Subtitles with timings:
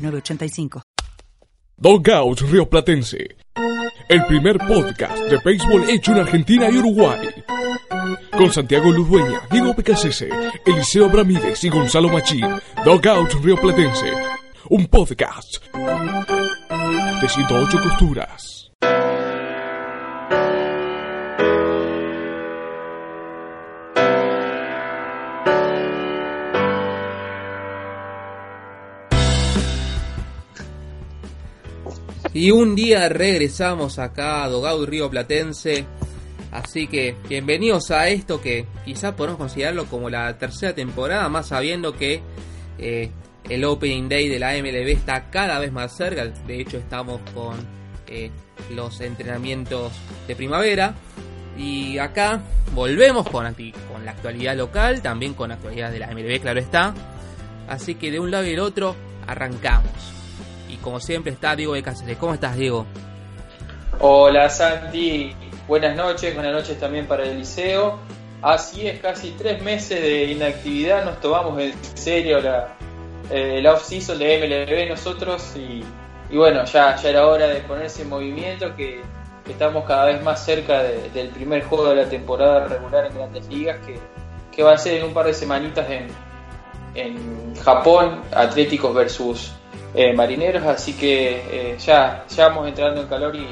[0.00, 0.82] 985.
[1.76, 3.36] Dogout Río Platense.
[4.08, 7.28] El primer podcast de béisbol hecho en Argentina y Uruguay.
[8.32, 10.28] Con Santiago Ludueña, Diego Pecasese,
[10.66, 12.46] Eliseo Bramírez y Gonzalo Machín.
[12.84, 14.12] Dogout Río Platense.
[14.68, 15.56] Un podcast
[17.20, 18.69] de 108 costuras.
[32.32, 35.84] Y un día regresamos acá a Dogau Río Platense.
[36.52, 41.96] Así que bienvenidos a esto que quizás podemos considerarlo como la tercera temporada, más sabiendo
[41.96, 42.22] que
[42.78, 43.10] eh,
[43.48, 46.24] el Opening Day de la MLB está cada vez más cerca.
[46.24, 47.56] De hecho, estamos con
[48.06, 48.30] eh,
[48.74, 49.92] los entrenamientos
[50.28, 50.94] de primavera.
[51.58, 52.42] Y acá
[52.74, 56.94] volvemos con, la actualidad local, también con la actualidad de la MLB, claro está.
[57.68, 58.94] Así que de un lado y del otro
[59.26, 60.19] arrancamos y
[60.80, 62.16] como siempre está Diego de Cáceres.
[62.18, 62.86] ¿Cómo estás, Diego?
[64.00, 65.34] Hola, Santi.
[65.68, 67.98] Buenas noches, buenas noches también para el liceo.
[68.42, 72.74] Así es, casi tres meses de inactividad, nos tomamos en serio la,
[73.30, 75.84] eh, off-season de MLB nosotros y,
[76.34, 79.02] bueno, ya, ya era hora de ponerse en movimiento que,
[79.48, 83.84] estamos cada vez más cerca del primer juego de la temporada regular en grandes ligas
[83.84, 83.98] que,
[84.52, 86.06] que va a ser en un par de semanitas en,
[86.94, 89.52] en Japón, Atléticos versus
[89.92, 93.46] eh, marineros, así que eh, ya, ya vamos entrando en calor y,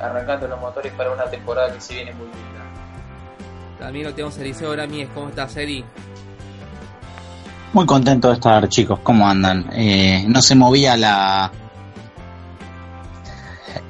[0.00, 3.78] arrancando los motores para una temporada que se viene muy linda.
[3.78, 5.84] También lo tenemos Eliseo Ramírez, ¿cómo estás, Eri?
[7.74, 9.68] Muy contento de estar, chicos, ¿cómo andan?
[9.72, 11.52] Eh, no se movía la,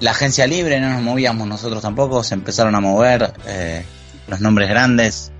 [0.01, 3.33] la agencia libre, no nos movíamos nosotros tampoco, se empezaron a mover
[4.27, 5.33] los nombres grandes,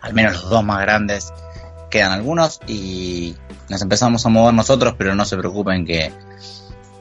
[0.00, 1.32] al menos los dos más grandes,
[1.90, 3.34] quedan algunos y
[3.68, 6.12] nos empezamos a mover nosotros, pero no se preocupen que,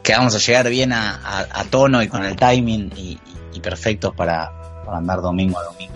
[0.10, 3.20] vamos a llegar bien a, tono y con el timing y,
[3.62, 4.50] perfectos para,
[4.90, 5.94] andar domingo a domingo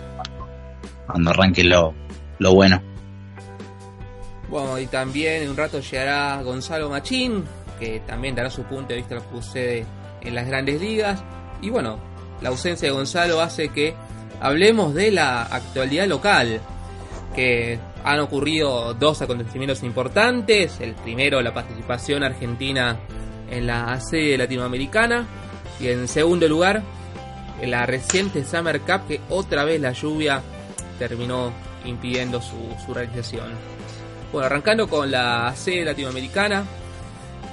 [1.06, 1.94] cuando, arranque lo,
[2.38, 2.82] bueno.
[4.48, 7.42] Bueno, y también en un rato llegará Gonzalo Machín,
[7.80, 9.86] que también dará su punto de vista lo que sucede
[10.20, 11.22] en las grandes ligas.
[11.62, 11.98] Y bueno,
[12.42, 13.94] la ausencia de Gonzalo hace que
[14.40, 16.60] hablemos de la actualidad local,
[17.34, 20.78] que han ocurrido dos acontecimientos importantes.
[20.80, 23.00] El primero, la participación argentina
[23.50, 25.26] en la serie latinoamericana.
[25.80, 26.82] Y en segundo lugar,
[27.62, 30.42] la reciente Summer Cup, que otra vez la lluvia
[30.98, 31.52] terminó
[31.84, 33.46] impidiendo su, realización.
[34.32, 36.64] Bueno, arrancando con la serie latinoamericana.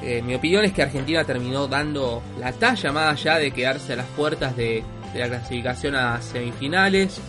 [0.03, 3.97] Eh, mi opinión es que Argentina terminó dando la talla más allá de quedarse a
[3.97, 4.83] las puertas de,
[5.15, 7.21] la clasificación a semifinales.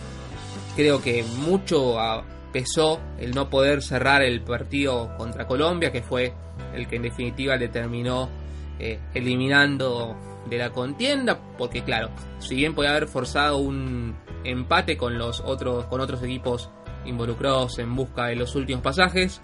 [0.75, 1.99] Creo que mucho
[2.53, 6.33] pesó el no poder cerrar el partido contra Colombia, que fue
[6.73, 8.29] el que en definitiva le terminó
[8.79, 10.15] eh, eliminando
[10.49, 12.09] de la contienda, porque claro,
[12.39, 16.69] si bien podía haber forzado un empate con los otros, con otros equipos
[17.05, 19.41] involucrados en busca de los últimos pasajes,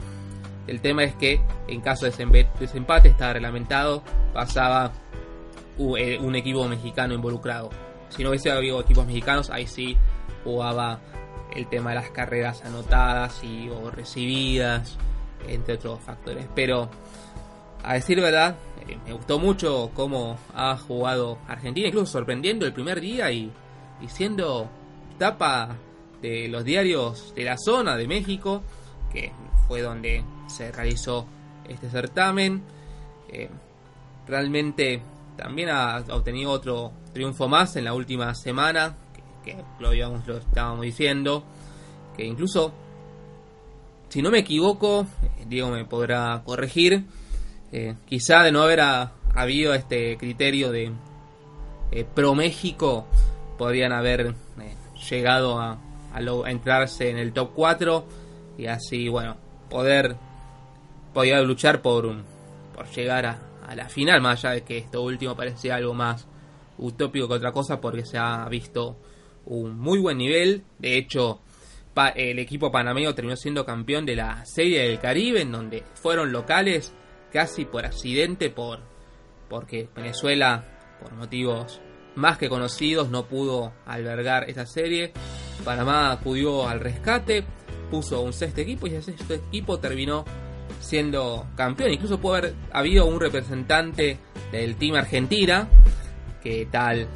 [0.67, 4.03] el tema es que en caso de desempate estaba reglamentado,
[4.33, 4.91] pasaba
[5.97, 7.69] eh, un equipo mexicano involucrado.
[8.09, 9.97] Si no hubiese habido equipos mexicanos, ahí sí
[10.43, 10.99] jugaba
[11.55, 14.97] el tema de las carreras anotadas y o recibidas,
[15.47, 16.47] entre otros factores.
[16.55, 16.89] Pero
[17.83, 18.55] a decir verdad,
[18.87, 23.51] eh, me gustó mucho cómo ha jugado Argentina, incluso sorprendiendo el primer día y,
[24.07, 24.69] siendo
[25.17, 25.75] tapa
[26.21, 28.63] de los diarios de la zona de México,
[29.11, 29.31] que
[29.67, 31.25] fue donde se realizó
[31.67, 32.63] este certamen.
[33.29, 33.49] Eh,
[34.27, 35.01] realmente
[35.35, 38.95] también ha obtenido otro triunfo más en la última semana,
[39.43, 41.43] que lo, lo estábamos diciendo,
[42.15, 42.73] que incluso,
[44.09, 45.05] si no me equivoco,
[45.47, 47.05] Diego me podrá corregir,
[47.71, 48.81] eh, quizá de no haber
[49.33, 50.91] habido este criterio de
[51.91, 53.07] eh, pro México,
[53.57, 54.21] podrían haber
[54.61, 54.75] eh,
[55.09, 55.77] llegado a,
[56.47, 58.05] entrarse en el top 4
[58.57, 59.37] y así, bueno,
[59.69, 60.15] poder,
[61.13, 62.23] podía luchar por,
[62.73, 66.27] por llegar a, a la final, más allá de que esto último parecía algo más
[66.79, 68.97] utópico que otra cosa porque se ha visto
[69.49, 70.63] un muy buen nivel.
[70.77, 71.41] De hecho,
[72.15, 76.93] el equipo panameño terminó siendo campeón de la Serie del Caribe, en donde fueron locales
[77.33, 78.79] casi por accidente, por
[79.49, 80.63] porque Venezuela,
[81.01, 81.81] por motivos
[82.15, 85.11] más que conocidos, no pudo albergar esa serie.
[85.65, 87.43] Panamá acudió al rescate,
[87.89, 90.23] puso un sexto equipo y ese sexto equipo terminó
[90.79, 91.91] siendo campeón.
[91.91, 94.19] Incluso pudo haber habido un representante
[94.51, 95.67] del Team Argentina,
[96.41, 97.07] que tal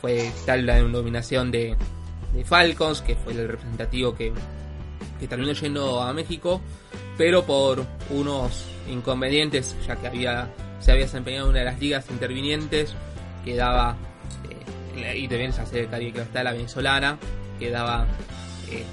[0.00, 1.76] fue tal la denominación de,
[2.32, 4.32] de Falcons, que fue el representativo que,
[5.18, 6.60] que terminó yendo a México,
[7.18, 10.48] pero por unos inconvenientes, ya que había
[10.80, 12.94] se había desempeñado en una de las ligas intervinientes,
[13.44, 13.96] quedaba,
[14.96, 17.18] eh, y también se hace que está la venezolana,
[17.58, 18.06] quedaba
[18.70, 18.84] eh,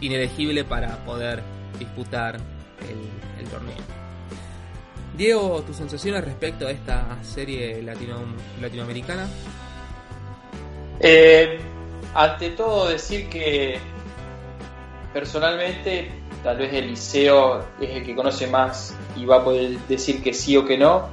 [0.00, 1.42] inelegible para poder
[1.78, 3.76] disputar el, torneo.
[5.16, 8.16] Diego, tus sensaciones respecto a esta serie latino,
[8.60, 9.28] latinoamericana.
[11.00, 11.58] Eh,
[12.14, 13.78] ante todo decir que
[15.12, 16.10] personalmente
[16.42, 20.32] tal vez el liceo es el que conoce más y va a poder decir que
[20.32, 21.08] sí o que no,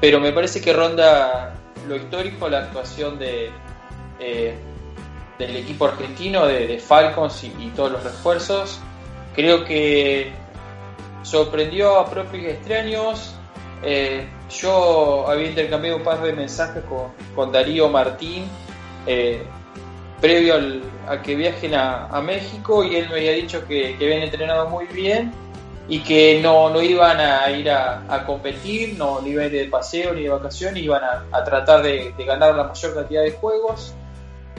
[0.00, 1.54] pero me parece que ronda
[1.88, 3.50] lo histórico la actuación de
[4.18, 4.54] eh,
[5.38, 8.80] del equipo argentino, de, Falcons y, todos los refuerzos.
[9.34, 10.30] Creo que
[11.22, 13.34] sorprendió a propios extraños.
[13.82, 16.84] Eh, yo había intercambiado un par de mensajes
[17.34, 18.44] con, Darío Martín
[19.06, 19.42] eh,
[20.20, 24.22] previo al, a que viajen a, México y él me había dicho que, que habían
[24.22, 25.32] entrenado muy bien
[25.88, 29.64] y que no, no iban a ir a, competir, no, ni iban a ir de
[29.64, 33.94] paseo ni de vacaciones, iban a, tratar de, ganar la mayor cantidad de juegos.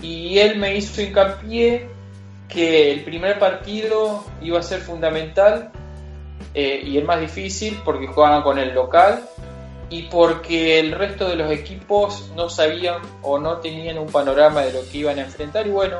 [0.01, 1.87] Y él me hizo hincapié
[2.49, 5.71] que el primer partido iba a ser fundamental
[6.53, 9.23] eh, y el más difícil porque jugaban con el local
[9.93, 14.73] y porque el resto de los equipos no sabían o no tenían un panorama de
[14.73, 15.97] lo que iban a enfrentar y bueno,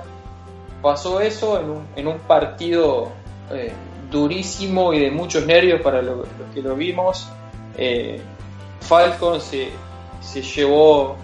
[0.82, 3.12] pasó eso en un, en un partido
[3.52, 3.72] eh,
[4.10, 7.30] durísimo y de muchos nervios para los que lo vimos.
[7.78, 8.20] Eh,
[8.82, 9.70] Falcon se,
[10.56, 11.16] llevó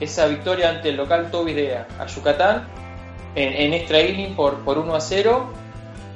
[0.00, 2.66] esa victoria ante el local Toby de a Yucatán
[3.36, 5.46] en, extra inning por, por 1 a 0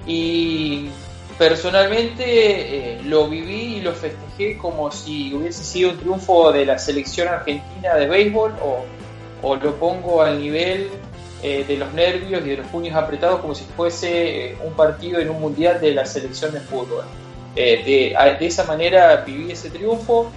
[0.09, 0.89] y
[1.41, 6.79] personalmente eh, lo viví y lo festejé como si hubiese sido un triunfo de la
[6.79, 8.53] selección argentina de béisbol
[9.43, 10.91] o, lo pongo al nivel
[11.43, 15.19] eh, de los nervios y de los puños apretados como si fuese eh, un partido
[15.19, 17.05] en un mundial de la selección de fútbol.
[17.55, 20.31] De, esa manera viví ese triunfo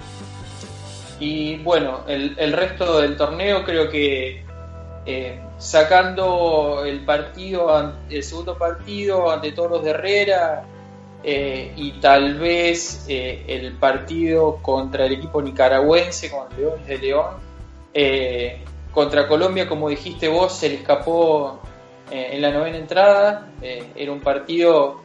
[1.19, 4.45] y bueno, el, resto del torneo creo que
[5.57, 10.63] sacando el partido, el segundo partido ante Toros de Herrera
[11.25, 17.35] y tal vez el partido contra el equipo nicaragüense con Leones de León,
[18.93, 21.59] contra Colombia, como dijiste vos, se le escapó
[22.11, 23.49] eh, en la novena entrada.
[23.61, 25.01] Eh, era un partido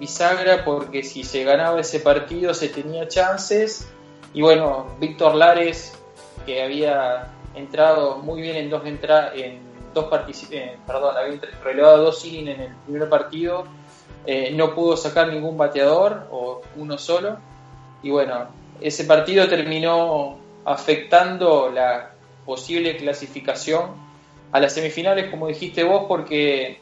[0.00, 3.88] bisagra porque si se ganaba ese partido se tenía chances.
[4.32, 5.98] Y bueno, Víctor Lares,
[6.46, 9.60] que había entrado muy bien en dos entradas, en
[9.92, 10.06] dos
[10.50, 13.64] eh, perdón, había relevado dos innings en el primer partido,
[14.54, 17.38] no pudo sacar ningún bateador o uno solo.
[18.02, 18.46] Y bueno,
[18.80, 22.10] ese partido terminó afectando la
[22.44, 23.90] posible clasificación
[24.52, 26.80] a las semifinales, como dijiste vos, porque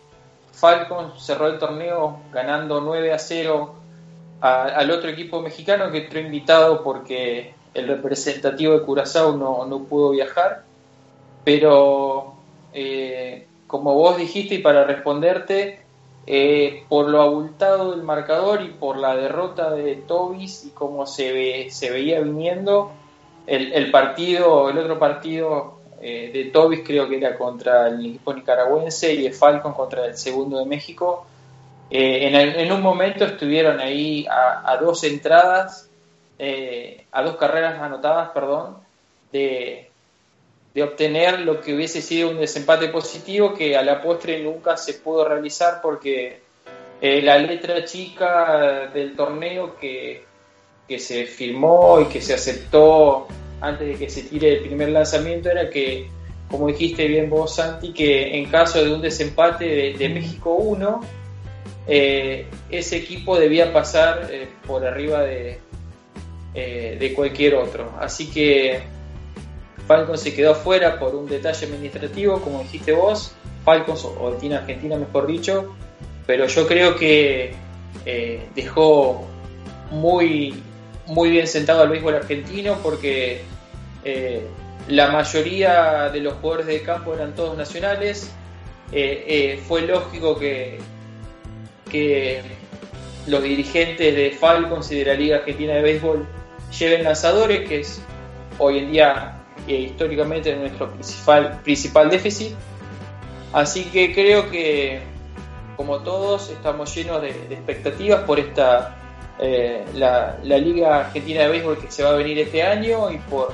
[0.52, 3.74] Falcon cerró el torneo ganando 9 a 0
[4.40, 10.64] al otro equipo mexicano que entró invitado porque el representativo de Curazao no, pudo viajar.
[11.44, 12.34] Pero
[12.72, 15.83] eh, como vos dijiste y para responderte,
[16.26, 21.32] eh, por lo abultado del marcador y por la derrota de Tobis y cómo se,
[21.32, 22.92] ve, se veía viniendo,
[23.46, 29.12] el, partido, el otro partido eh, de Tobis creo que era contra el equipo nicaragüense
[29.14, 31.26] y el Falcon contra el segundo de México.
[31.90, 35.90] Eh, en, un momento estuvieron ahí a, dos entradas,
[37.12, 38.78] a dos carreras anotadas, perdón,
[39.30, 39.90] de,
[40.74, 44.94] de obtener lo que hubiese sido un desempate positivo que a la postre nunca se
[44.94, 46.42] pudo realizar porque
[47.00, 50.24] la letra chica del torneo que
[50.88, 53.26] que se firmó y que se aceptó
[53.60, 56.08] antes de que se tire el primer lanzamiento era que,
[56.50, 61.00] como dijiste bien vos, Santi, que en caso de un desempate de, México 1,
[61.86, 65.58] eh, ese equipo debía pasar eh, por arriba de,
[66.54, 67.92] eh, de cualquier otro.
[67.98, 68.82] Así que
[69.86, 74.96] Falcon se quedó fuera por un detalle administrativo, como dijiste vos, Falcons o Team Argentina
[74.96, 75.74] mejor dicho,
[76.26, 77.54] pero yo creo que
[78.54, 79.26] dejó
[79.90, 80.62] muy
[81.06, 83.42] muy bien sentado al béisbol argentino porque
[84.04, 84.42] eh,
[84.88, 88.30] la mayoría de los jugadores de campo eran todos nacionales.
[88.92, 90.78] Eh, eh, fue lógico que,
[91.90, 92.42] que
[93.26, 96.26] los dirigentes de Falcons y de la Liga Argentina de Béisbol
[96.78, 98.02] lleven lanzadores, que es
[98.58, 102.54] hoy en día e históricamente nuestro principal, principal déficit.
[103.52, 105.02] Así que creo que,
[105.76, 108.96] como todos, estamos llenos de, expectativas por esta
[109.38, 113.52] eh, la, Liga Argentina de Béisbol que se va a venir este año y por,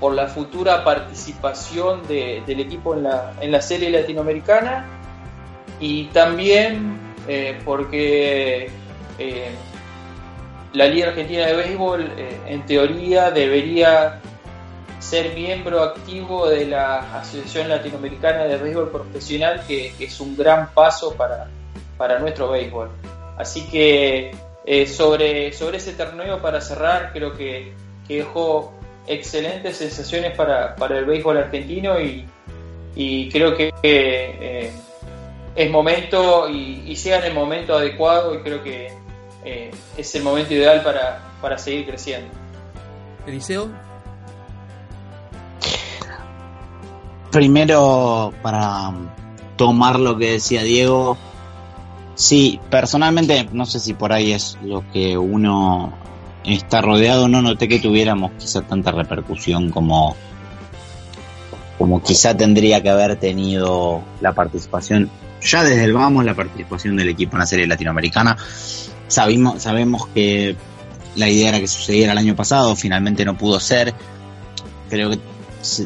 [0.00, 4.86] por la futura participación del equipo en la, en la serie latinoamericana
[5.80, 8.70] y también eh, porque
[9.18, 9.50] eh,
[10.72, 12.12] la Liga Argentina de Béisbol
[12.46, 14.20] en teoría debería
[14.98, 21.14] ser miembro activo de la Asociación Latinoamericana de Béisbol Profesional, que, es un gran paso
[21.14, 21.48] para,
[21.96, 22.90] para nuestro béisbol.
[23.36, 24.34] Así que
[24.64, 27.74] eh, sobre, sobre ese torneo, para cerrar, creo que,
[28.08, 28.72] dejó
[29.06, 32.26] excelentes sensaciones para, el béisbol argentino y,
[33.30, 34.70] creo que eh,
[35.54, 38.92] es momento y, y, sea en el momento adecuado y creo que
[39.46, 42.28] eh, es el momento ideal para, para seguir creciendo.
[43.26, 43.70] Eliseo.
[47.36, 48.94] Primero, para
[49.58, 51.18] tomar lo que decía Diego,
[52.14, 55.92] sí, personalmente, no sé si por ahí es lo que uno
[56.46, 60.16] está rodeado, no noté que tuviéramos quizá tanta repercusión como,
[61.76, 65.10] como quizá tendría que haber tenido la participación,
[65.42, 68.38] ya desde el vamos, la participación del equipo en la serie latinoamericana.
[69.08, 70.56] Sabimos, sabemos que
[71.16, 73.92] la idea era que sucediera el año pasado, finalmente no pudo ser.
[74.88, 75.35] Creo que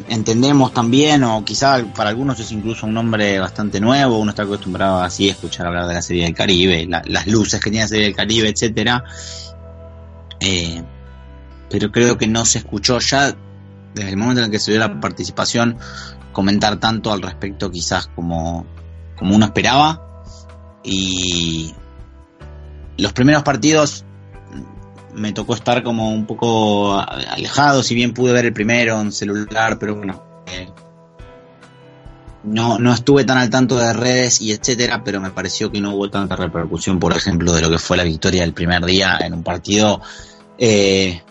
[0.07, 5.01] entendemos también, o quizá para algunos es incluso un nombre bastante nuevo, uno está acostumbrado
[5.01, 8.05] así a escuchar hablar de la Serie del Caribe, las luces que tiene la Serie
[8.05, 9.03] del Caribe, etcétera.
[10.39, 10.83] Eh,
[11.69, 13.35] pero creo que no se escuchó ya
[13.93, 15.77] desde el momento en el que se dio la participación
[16.31, 18.65] comentar tanto al respecto quizás como,
[19.15, 20.23] como uno esperaba.
[20.83, 21.73] Y
[22.97, 24.05] los primeros partidos
[25.13, 29.77] me tocó estar como un poco alejado, si bien pude ver el primero en celular,
[29.79, 30.69] pero bueno, eh,
[32.43, 35.95] no, no estuve tan al tanto de redes y etcétera, pero me pareció que no
[35.95, 39.33] hubo tanta repercusión, por ejemplo, de lo que fue la victoria del primer día en
[39.33, 40.01] un partido
[40.57, 41.21] eh,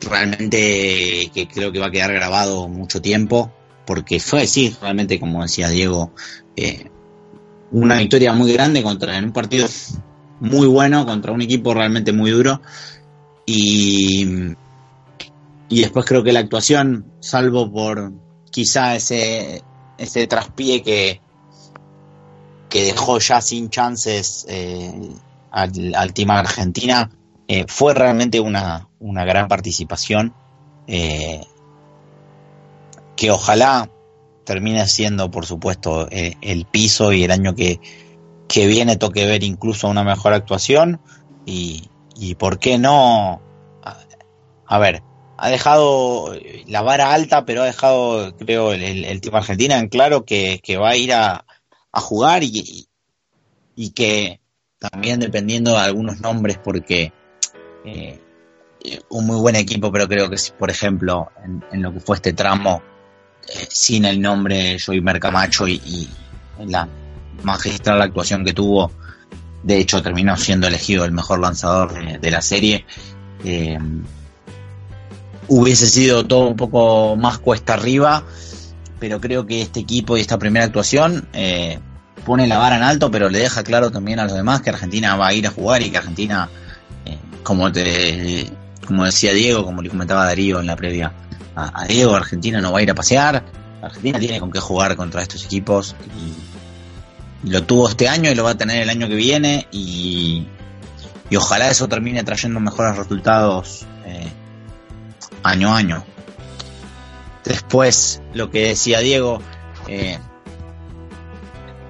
[0.00, 3.52] realmente que creo que va a quedar grabado mucho tiempo,
[3.86, 6.12] porque fue, sí, realmente, como decía Diego,
[6.56, 6.90] eh,
[7.70, 9.66] una victoria muy grande contra en un partido
[10.40, 12.60] muy bueno contra un equipo realmente muy duro.
[13.46, 14.26] Y,
[15.68, 18.12] y después creo que la actuación, salvo por
[18.50, 19.62] quizá ese,
[19.96, 21.20] ese traspié que,
[22.68, 24.92] que dejó ya sin chances eh,
[25.50, 27.10] al, al, team Argentina,
[27.46, 30.34] eh, fue realmente una, una gran participación.
[30.86, 31.40] Eh,
[33.14, 33.90] que ojalá
[34.44, 37.80] termine siendo, por supuesto, el piso y el año que,
[38.48, 41.00] que viene toque ver incluso una mejor actuación
[41.44, 43.42] y, y por qué no,
[44.66, 45.02] a, ver,
[45.36, 46.34] ha dejado
[46.66, 50.90] la vara alta, pero ha dejado, creo, el, el, tipo Argentina en claro que, va
[50.90, 51.44] a ir a,
[51.92, 52.88] a jugar y,
[53.76, 54.40] y, que
[54.78, 57.12] también dependiendo de algunos nombres, porque
[57.84, 58.20] eh,
[59.10, 62.32] un muy buen equipo, pero creo que si, por ejemplo, en, lo que fue este
[62.32, 62.82] tramo,
[63.46, 66.08] eh, sin el nombre Joey Mercamacho y, y
[66.66, 66.88] la
[67.42, 68.90] magistral actuación que tuvo.
[69.62, 72.84] De hecho, terminó siendo elegido el mejor lanzador de, la serie.
[73.44, 73.78] Eh,
[75.48, 78.22] hubiese sido todo un poco más cuesta arriba,
[78.98, 81.78] pero creo que este equipo y esta primera actuación eh,
[82.24, 85.16] pone la vara en alto, pero le deja claro también a los demás que Argentina
[85.16, 86.48] va a ir a jugar y que Argentina,
[87.04, 88.50] eh, como te
[88.86, 91.12] como decía Diego, como le comentaba Darío en la previa
[91.54, 93.44] a, a Diego, Argentina no va a ir a pasear.
[93.82, 96.47] Argentina tiene con qué jugar contra estos equipos y
[97.44, 100.46] lo tuvo este año y lo va a tener el año que viene y,
[101.30, 104.28] y ojalá eso termine trayendo mejores resultados eh,
[105.42, 106.04] año a año.
[107.44, 109.40] Después, lo que decía Diego,
[109.86, 110.18] eh,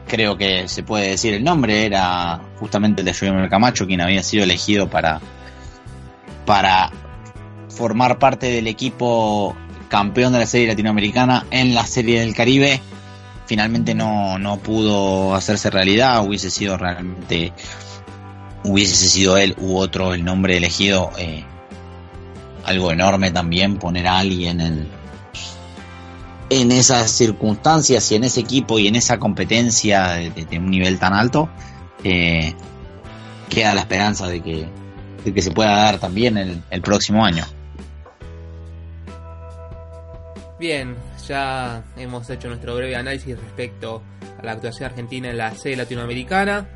[0.07, 4.23] creo que se puede decir el nombre, era justamente el de Julio Camacho, quien había
[4.23, 5.21] sido elegido para,
[6.47, 6.91] para
[7.69, 9.57] formar parte del equipo
[9.89, 12.81] campeón de la serie latinoamericana en la serie del Caribe
[13.49, 17.55] finalmente no, no pudo hacerse realidad, hubiese sido realmente,
[18.63, 21.45] hubiese sido él u otro el nombre elegido, eh,
[22.65, 24.89] algo enorme también poner a alguien en,
[26.51, 31.15] en esas circunstancias y en ese equipo y en esa competencia de, un nivel tan
[31.15, 31.49] alto,
[32.05, 32.55] eh,
[33.49, 34.69] queda la esperanza de que,
[35.25, 37.47] de que se pueda dar también el, el próximo año.
[40.59, 40.97] Bien,
[41.29, 44.03] ya hemos hecho nuestro breve análisis respecto
[44.39, 46.69] a la actuación argentina en la serie latinoamericana.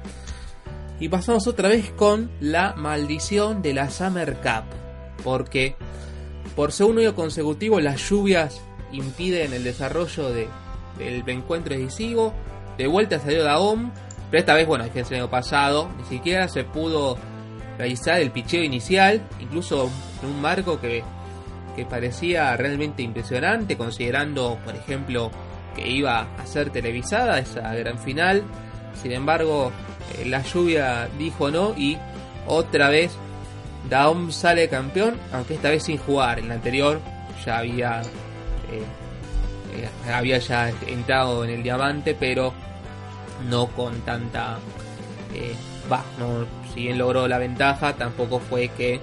[1.00, 4.64] Y pasamos otra vez con la maldición de la Summer Cup.
[5.24, 5.74] Porque
[6.54, 8.60] por segundo año consecutivo las lluvias
[8.92, 10.48] impiden el desarrollo de,
[10.98, 12.32] del encuentro decisivo.
[12.76, 13.90] De vuelta salió Daom.
[14.30, 17.18] Pero esta vez, bueno, el año pasado, ni siquiera se pudo
[17.78, 19.26] realizar el picheo inicial.
[19.40, 19.90] Incluso
[20.22, 21.02] en un marco que,
[21.74, 23.76] que parecía realmente impresionante.
[23.76, 25.30] Considerando, por ejemplo,
[25.74, 28.44] que iba a ser televisada esa gran final.
[29.00, 29.72] Sin embargo,
[30.18, 31.98] eh, la lluvia dijo no y
[32.46, 33.12] otra vez
[33.88, 36.38] Daom sale campeón, aunque esta vez sin jugar.
[36.38, 37.00] En la anterior
[37.44, 38.02] ya había
[38.70, 38.84] eh,
[40.06, 42.52] eh, ya entrado en el diamante, pero
[43.48, 44.58] no con tanta
[45.90, 49.00] va, no, si bien logró la ventaja, tampoco fue que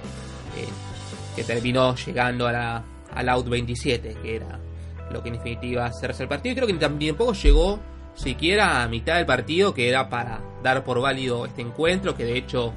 [1.34, 2.84] que terminó llegando a la
[3.14, 4.60] al out 27, que era
[5.10, 6.52] lo que en definitiva cerrarse el partido.
[6.52, 7.80] Y creo que tampoco llegó
[8.14, 12.36] siquiera a mitad del partido, que era para dar por válido este encuentro, que de
[12.36, 12.72] hecho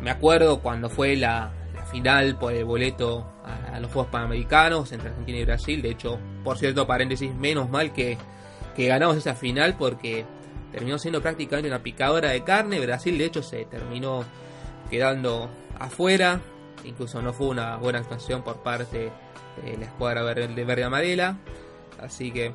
[0.00, 1.52] me acuerdo cuando fue la,
[1.90, 3.26] final por el boleto
[3.72, 7.94] a, los Juegos Panamericanos entre Argentina y Brasil, de hecho, por cierto, paréntesis, menos mal
[7.94, 8.18] que,
[8.76, 10.26] que ganamos esa final porque
[10.70, 14.22] terminó siendo prácticamente una picadora de carne, Brasil de hecho se terminó
[14.90, 16.42] quedando afuera,
[16.84, 19.10] incluso no fue una buena actuación por parte
[19.64, 21.38] de la escuadra de verde amarela,
[22.00, 22.52] así que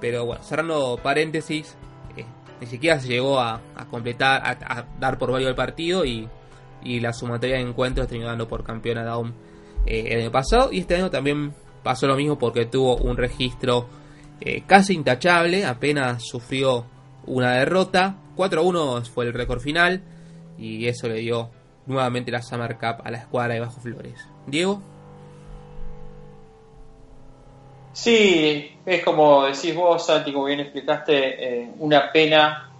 [0.00, 1.76] pero bueno, cerrando paréntesis,
[2.16, 2.24] eh,
[2.60, 3.60] ni siquiera se llegó a,
[3.90, 6.28] completar, a, dar por válido el partido y,
[6.84, 9.32] la sumatoria de encuentros terminó dando por campeona Daum
[9.84, 10.72] eh, el año pasado.
[10.72, 13.88] Y este año también pasó lo mismo porque tuvo un registro
[14.40, 16.86] eh, casi intachable, apenas sufrió
[17.26, 18.16] una derrota.
[18.36, 20.02] 4-1 fue el récord final
[20.56, 21.50] y eso le dio
[21.88, 24.24] nuevamente la Summer Cup a la escuadra de Bajo Flores.
[24.46, 24.80] Diego.
[27.92, 32.70] Sí, es como decís vos, Santi, como bien explicaste, eh, una pena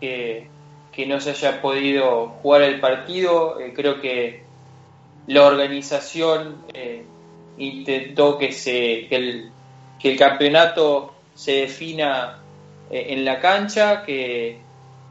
[0.00, 0.48] que,
[1.06, 3.58] no se haya podido jugar el partido.
[3.58, 4.44] Eh, creo que
[5.26, 7.04] la organización eh,
[7.58, 9.50] intentó que, se, que el,
[9.98, 12.38] que, el, campeonato se defina
[12.90, 14.60] en la cancha, que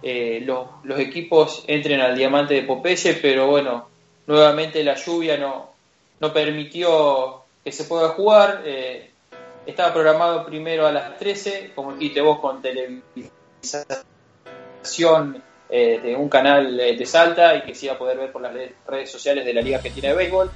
[0.02, 3.88] los, los, equipos entren al diamante de Popeye, pero bueno,
[4.28, 5.72] nuevamente la lluvia no,
[6.20, 8.64] no permitió que se pueda jugar.
[9.66, 16.78] Estaba programado primero a las 13, como dijiste vos, con televisación eh, de un canal
[16.80, 18.52] eh, de Salta y que se iba a poder ver por las
[18.86, 20.52] redes sociales de la Liga Argentina de Béisbol.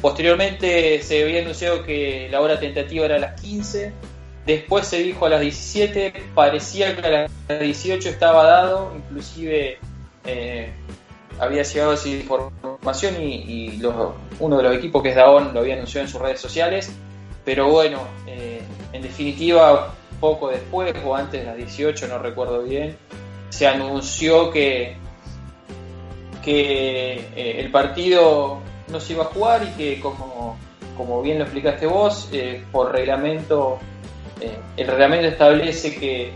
[0.00, 3.92] Posteriormente se había anunciado que la hora tentativa era a las 15,
[4.48, 9.78] después se dijo a las 17, parecía que a las 18 estaba dado, inclusive
[10.24, 10.72] eh,
[11.38, 13.78] había llegado esa información y,
[14.40, 16.90] uno de los equipos que es Daon lo había anunciado en sus redes sociales
[17.44, 18.60] pero bueno, eh,
[18.92, 22.96] en definitiva, poco después o antes de las 18, no recuerdo bien,
[23.48, 24.96] se anunció que,
[26.44, 28.58] que eh, el partido
[28.88, 30.58] no se iba a jugar y que como,
[30.94, 32.30] como bien lo explicaste vos,
[32.70, 33.78] por reglamento,
[34.76, 36.32] el reglamento establece que,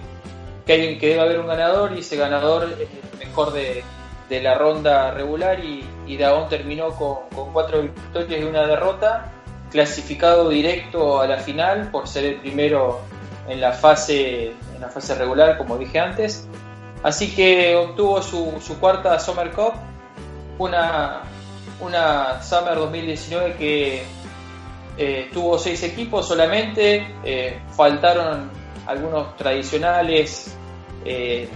[0.67, 3.85] que, debe haber un ganador y ese ganador es el mejor de,
[4.31, 6.17] la ronda regular y, y
[6.49, 9.31] terminó con, con cuatro victorias y una derrota
[9.71, 13.01] clasificado directo a la final por ser el primero
[13.49, 16.47] en la fase, en la fase regular, como dije antes.
[17.03, 19.73] Así que obtuvo su, cuarta Summer Cup,
[20.59, 21.23] una,
[21.81, 24.03] una Summer 2019 que
[24.96, 28.50] eh, tuvo seis equipos solamente, eh, faltaron
[28.87, 30.55] algunos tradicionales
[31.05, 31.48] eh,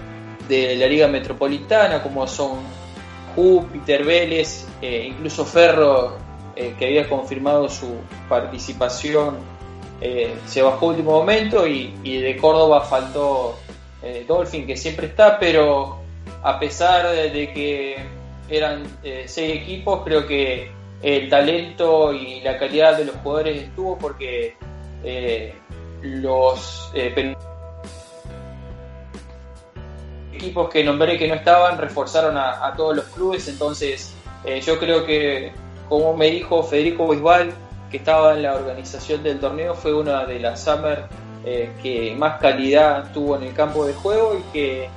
[0.49, 2.61] de la Liga Metropolitana, como son
[3.35, 6.16] Júpiter, Vélez, incluso Ferro
[6.55, 7.96] que había confirmado su
[8.31, 9.37] participación
[10.46, 13.59] se bajó último momento y, de Córdoba faltó
[14.27, 15.99] Dolphin que siempre está, pero
[16.42, 17.96] a pesar de, que
[18.49, 18.85] eran
[19.27, 20.70] seis equipos, creo que
[21.14, 24.57] el talento y la calidad de los jugadores estuvo porque
[26.03, 26.92] los
[30.33, 34.14] equipos que nombré que no estaban reforzaron a, todos los clubes, entonces
[34.64, 35.53] yo creo que
[35.88, 37.53] como me dijo Federico Bisbal,
[37.90, 41.05] que estaba en la organización del torneo, fue una de las Summer
[41.45, 44.88] eh, que más calidad tuvo en el campo de juego y que,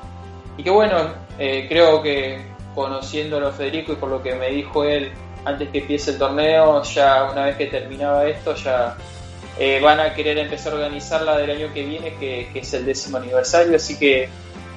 [0.58, 0.95] y que bueno,
[1.38, 2.41] eh, creo que
[2.74, 5.12] conociéndolo a Federico y por lo que me dijo él
[5.45, 8.97] antes que empiece el torneo, ya una vez que terminaba esto, ya
[9.58, 13.17] eh, van a querer empezar a organizarla del año que viene, que, es el décimo
[13.17, 14.30] aniversario, así que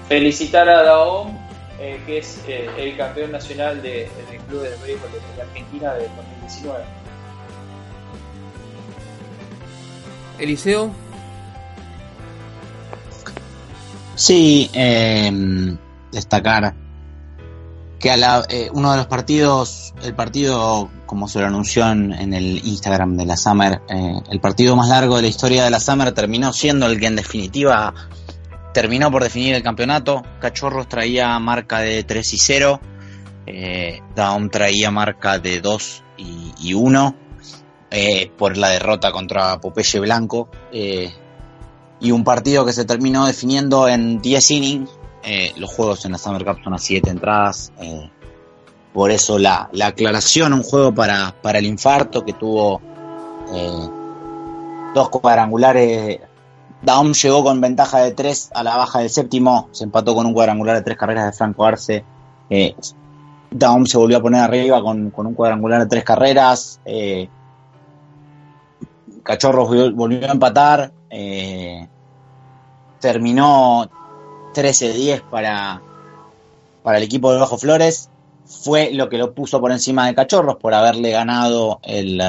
[0.09, 1.39] felicitar a Daom
[1.79, 6.09] eh, que es eh, el campeón nacional de, del Club de Béisbol de Argentina del
[6.17, 6.85] 2019.
[10.39, 10.93] Eliseo.
[14.15, 15.77] Sí, em,
[16.13, 16.75] destacar
[18.03, 22.35] que a la, eh, uno de los partidos, el partido, como se lo anunció en,
[22.35, 25.79] el Instagram de la Summer, eh, el partido más largo de la historia de la
[25.79, 27.95] Summer terminó siendo el que en definitiva
[28.75, 30.21] terminó por definir el campeonato.
[30.41, 32.81] Cachorros traía marca de 3 y 0,
[33.47, 37.15] eh, Daum traía marca de 2 y, y 1
[37.93, 40.49] eh, por la derrota contra Popeye Blanco.
[40.73, 44.91] Y un partido que se terminó definiendo en 10 innings
[45.25, 47.73] eh, los juegos en la Summer Cup son a 7 entradas.
[47.81, 48.11] Eh,
[48.93, 52.81] por eso la, la, aclaración, un juego para, para el infarto que tuvo
[53.55, 53.89] eh,
[54.95, 56.21] dos cuadrangulares.
[56.83, 60.35] Daum llegó con ventaja de 3 a la baja del séptimo, se empató con un
[60.35, 62.05] cuadrangular de 3 carreras de Franco Arce.
[63.51, 66.81] Daum se volvió a poner arriba con, con un cuadrangular de 3 carreras.
[69.23, 70.93] Cachorros volvió a empatar.
[72.99, 73.89] terminó
[74.53, 75.83] 13-10 para,
[76.83, 78.09] para el equipo de Bajo Flores.
[78.45, 82.21] Fue lo que lo puso por encima de Cachorros por haberle ganado el,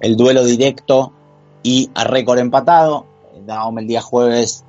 [0.00, 1.12] el duelo directo
[1.62, 3.06] y a récord empatado.
[3.46, 4.64] Daom el día jueves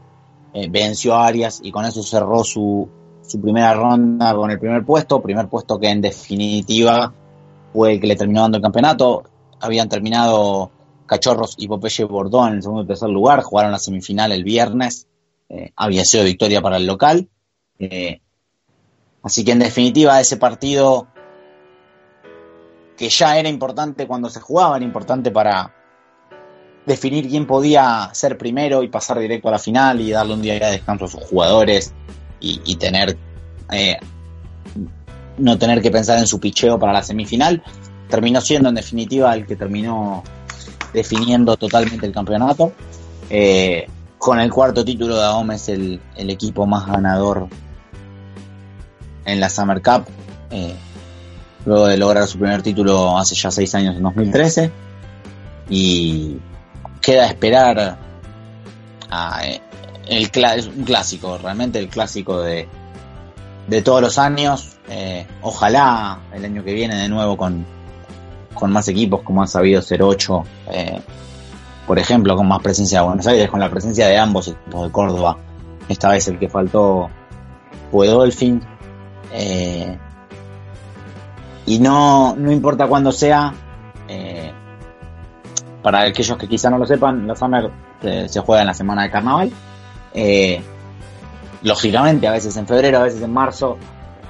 [0.54, 2.88] eh, venció a Arias y con eso cerró su,
[3.22, 5.22] su primera ronda con el primer puesto.
[5.22, 7.14] Primer puesto que en definitiva
[7.74, 9.24] fue el que le terminó dando el campeonato.
[9.60, 10.72] Habían terminado
[11.06, 13.42] Cachorros y Popeye Bordón en el segundo y tercer lugar.
[13.44, 15.08] Jugaron la semifinal el viernes
[15.50, 17.30] eh, había sido victoria para el local.
[17.80, 18.22] Eh,
[19.24, 21.08] así que en definitiva ese partido
[22.98, 25.74] que ya era importante cuando se jugaba, era importante para
[26.86, 30.54] definir quién podía ser primero y pasar directo a la final y darle un día
[30.54, 31.94] de descanso a sus jugadores
[32.40, 33.18] y, tener
[33.72, 33.98] eh,
[35.40, 37.64] no tener que pensar en su picheo para la semifinal.
[38.08, 40.24] Terminó siendo en definitiva el que terminó
[40.94, 42.72] definiendo totalmente el campeonato.
[44.26, 47.48] Con el cuarto título de Aom es el, equipo más ganador
[49.24, 50.08] en la Summer Cup,
[50.50, 50.74] eh,
[51.64, 54.72] luego de lograr su primer título hace ya seis años, en 2013.
[55.70, 56.38] Y
[57.02, 58.00] queda esperar
[59.44, 59.62] eh,
[60.08, 62.68] el es un clásico, realmente el clásico de,
[63.68, 64.78] de todos los años.
[64.90, 67.64] Eh, ojalá el año que viene de nuevo con,
[68.56, 70.46] con más equipos, como han sabido ser ocho.
[71.88, 74.92] Por ejemplo, con más presencia de Buenos Aires, con la presencia de ambos equipos de
[74.92, 75.38] Córdoba.
[75.88, 77.10] Esta vez el que faltó
[77.92, 78.62] fue Dolphin.
[79.32, 79.98] Eh,
[81.68, 83.54] y no, no importa cuándo sea,
[84.08, 84.52] eh,
[85.82, 87.70] para aquellos que quizá no lo sepan, la Summer
[88.02, 89.52] eh, se juega en la semana de carnaval.
[90.14, 90.62] Eh,
[91.64, 93.78] lógicamente, a veces en febrero, a veces en marzo,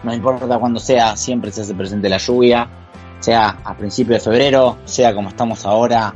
[0.03, 2.67] no importa cuándo sea, siempre se hace presente la lluvia,
[3.19, 6.13] sea a principios de febrero, sea como estamos ahora,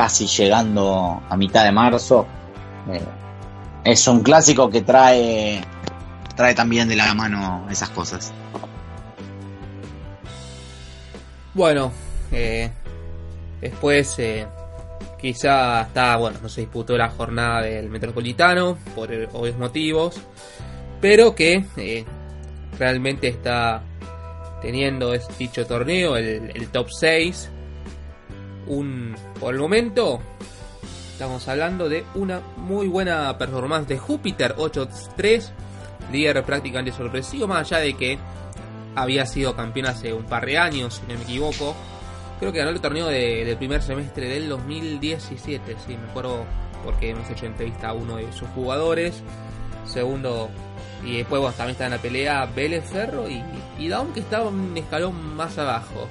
[0.00, 2.26] casi llegando a mitad de marzo.
[2.90, 3.02] Eh,
[3.84, 5.60] es un clásico que trae,
[6.34, 8.32] trae también de la mano esas cosas.
[11.52, 11.92] Bueno,
[12.32, 12.70] eh,
[13.60, 14.46] después eh,
[15.20, 20.18] quizá está, bueno, no se disputó la jornada del Metropolitano por obvios motivos,
[21.02, 22.06] pero que eh,
[22.78, 23.82] realmente está
[24.62, 27.50] teniendo dicho torneo, el, el top 6,
[29.40, 30.20] por el momento
[31.12, 35.50] estamos hablando de una muy buena performance de Júpiter 8-3
[36.12, 38.18] líder prácticamente sorpresivo más allá de que
[38.94, 41.74] había sido campeón hace un par de años si no me equivoco.
[42.38, 46.44] Creo que ganó el torneo de, del primer semestre del 2017 sí me acuerdo
[46.84, 49.20] porque hemos hecho entrevista a uno de sus jugadores.
[49.84, 50.48] Segundo
[51.04, 53.42] y después también está en la pelea Vélez Ferro y,
[53.78, 56.08] y Down que estaba un escalón más abajo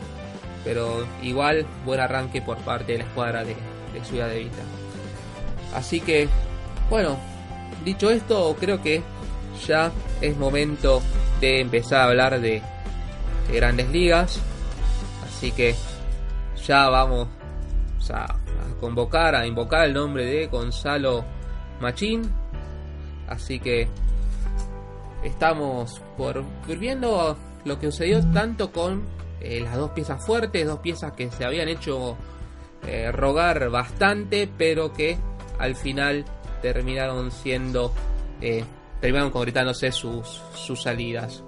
[0.63, 3.56] pero igual buen arranque por parte de la escuadra de,
[3.93, 4.63] de Ciudad de Vita.
[5.74, 6.28] Así que,
[6.89, 7.17] bueno,
[7.86, 9.02] dicho esto, creo que
[9.67, 9.91] ya
[10.22, 11.02] es momento
[11.39, 12.62] de empezar a hablar de,
[13.48, 14.39] de grandes ligas.
[15.26, 15.76] Así que
[16.65, 17.28] ya vamos
[18.12, 18.38] a, a,
[18.80, 21.24] convocar, a invocar el nombre de Gonzalo
[21.80, 22.30] Machín.
[23.28, 23.88] Así que
[25.24, 29.04] estamos por, por viendo lo que sucedió tanto con
[29.41, 32.17] eh, las dos piezas fuertes, dos piezas que se habían hecho
[32.86, 35.17] eh, rogar bastante, pero que
[35.58, 36.25] al final
[36.62, 37.93] terminaron siendo,
[38.41, 38.63] eh,
[38.99, 41.43] terminaron concretándose sus, sus salidas.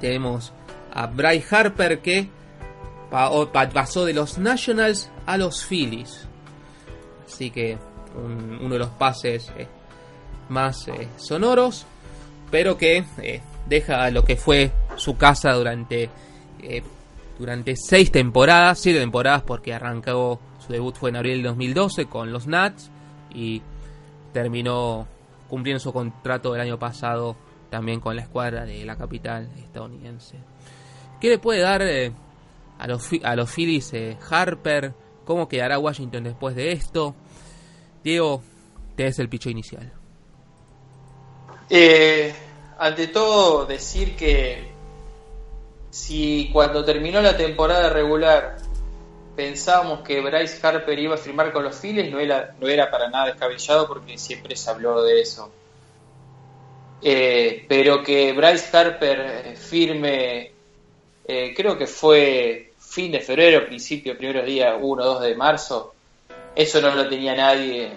[0.00, 0.52] Tenemos
[0.92, 2.28] a Bryce Harper que
[3.10, 6.26] pasó de los Nationals a los Phillies.
[7.26, 7.76] Así que
[8.14, 9.50] un, uno de los pases
[10.48, 11.86] más sonoros,
[12.50, 13.04] pero que
[13.66, 16.08] deja lo que fue su casa durante
[16.62, 16.82] eh,
[17.38, 22.32] durante seis temporadas, siete temporadas porque arrancó su debut fue en abril del 2012 con
[22.32, 22.90] los Nats
[23.32, 23.62] y
[24.32, 25.06] terminó
[25.48, 27.36] cumpliendo su contrato del año pasado
[27.70, 30.38] también con la escuadra de la capital estadounidense.
[31.20, 32.12] ¿Qué le puede dar eh,
[32.78, 34.94] a los, a los Phillies eh, Harper?
[35.24, 37.14] ¿Cómo quedará Washington después de esto?
[38.02, 38.42] Diego,
[38.96, 39.92] te es el picho inicial.
[42.78, 44.75] Ante todo, decir que
[45.96, 48.56] si cuando terminó la temporada regular
[49.34, 53.08] pensábamos que Bryce Harper iba a firmar con los Phillies, no era, no era para
[53.08, 55.50] nada descabellado porque siempre se habló de eso.
[57.00, 60.52] Eh, pero que Bryce Harper eh, firme,
[61.26, 65.94] eh, creo que fue fin de febrero, principio, primeros días, 1 o 2 de marzo,
[66.54, 67.90] eso no lo tenía nadie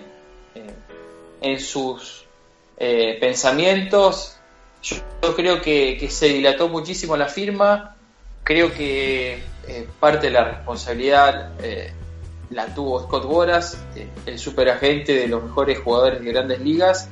[1.42, 2.26] en sus
[2.78, 4.39] pensamientos.
[4.82, 7.96] Yo, creo que, se dilató muchísimo la firma,
[8.44, 11.92] creo que eh, parte de la responsabilidad eh,
[12.50, 17.10] la tuvo Scott Boras, eh, el superagente de los mejores jugadores de grandes ligas.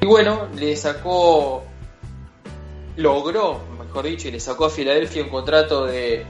[0.00, 1.64] Y bueno, le sacó,
[2.96, 6.24] logró, mejor dicho, y le sacó a Filadelfia un contrato de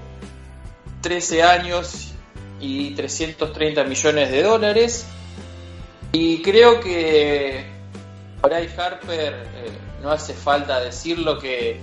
[1.02, 2.12] 13 años
[2.60, 5.06] y 330 millones de dólares.
[6.12, 7.75] Y creo que
[8.48, 9.46] Bryce Harper,
[10.02, 11.80] no hace falta decirlo, que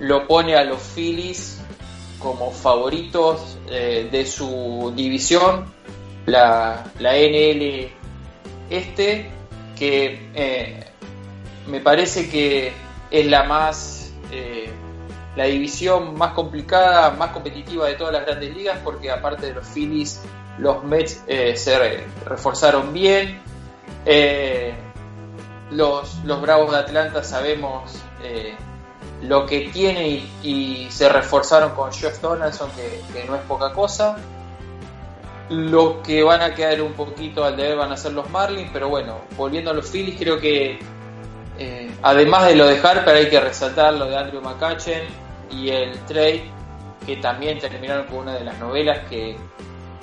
[0.00, 1.60] lo pone a los Phillies
[2.24, 5.66] como favoritos eh, de su división,
[6.24, 7.90] la, la, NL
[8.70, 9.30] este,
[9.76, 10.84] que eh,
[11.66, 12.72] me parece que
[13.10, 14.70] es la más eh,
[15.36, 19.66] la división más complicada, más competitiva de todas las grandes ligas, porque aparte de los
[19.66, 20.22] Phillies,
[20.58, 23.40] los Mets se reforzaron bien.
[25.74, 28.02] Los, los Bravos de Atlanta sabemos
[29.22, 34.16] lo que tiene y, se reforzaron con Jeff Donaldson, que, no es poca cosa.
[35.50, 38.88] Lo que van a quedar un poquito al deber van a ser los Marlins, pero
[38.88, 40.78] bueno, volviendo a los Phillies, creo que
[41.58, 45.02] eh, además de lo de Harper hay que resaltar lo de Andrew McCutchen
[45.50, 46.44] y el trade,
[47.04, 49.36] que también terminaron con una de las novelas que,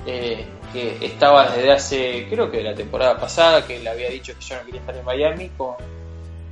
[0.06, 4.44] eh, que estaba desde hace, creo que la temporada pasada, que le había dicho que
[4.44, 5.74] yo no quería estar en Miami, con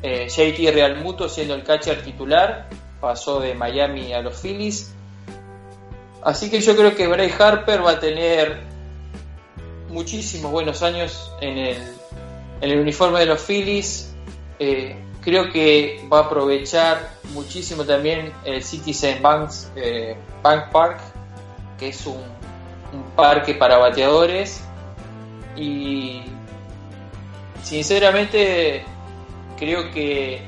[0.03, 2.69] eh, JT Realmuto siendo el catcher titular,
[3.01, 4.93] pasó de Miami a los Phillies.
[6.23, 8.61] Así que yo creo que Bray Harper va a tener
[9.89, 11.77] muchísimos buenos años en el,
[12.61, 14.15] en el uniforme de los Phillies.
[14.59, 21.01] Eh, creo que va a aprovechar muchísimo también el Citizen Banks, eh, Bank Park,
[21.79, 22.23] que es un,
[22.93, 24.63] un parque para bateadores.
[25.57, 26.23] Y
[27.63, 28.85] sinceramente
[29.59, 30.43] creo que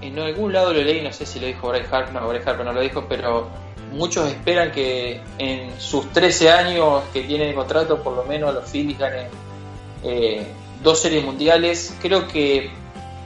[0.00, 2.64] en algún lado lo leí, no sé si lo dijo Bray Harper, no, Bray Harper
[2.64, 3.48] no lo dijo, pero
[3.92, 8.68] muchos esperan que en sus 13 años que tiene de contrato, por lo menos los
[8.70, 9.26] Phillies ganen
[10.04, 10.46] eh,
[10.82, 11.94] dos series mundiales.
[12.00, 12.70] Creo que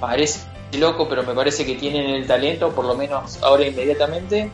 [0.00, 0.40] parece
[0.72, 4.50] loco, pero me parece que tienen el talento, por lo menos ahora inmediatamente.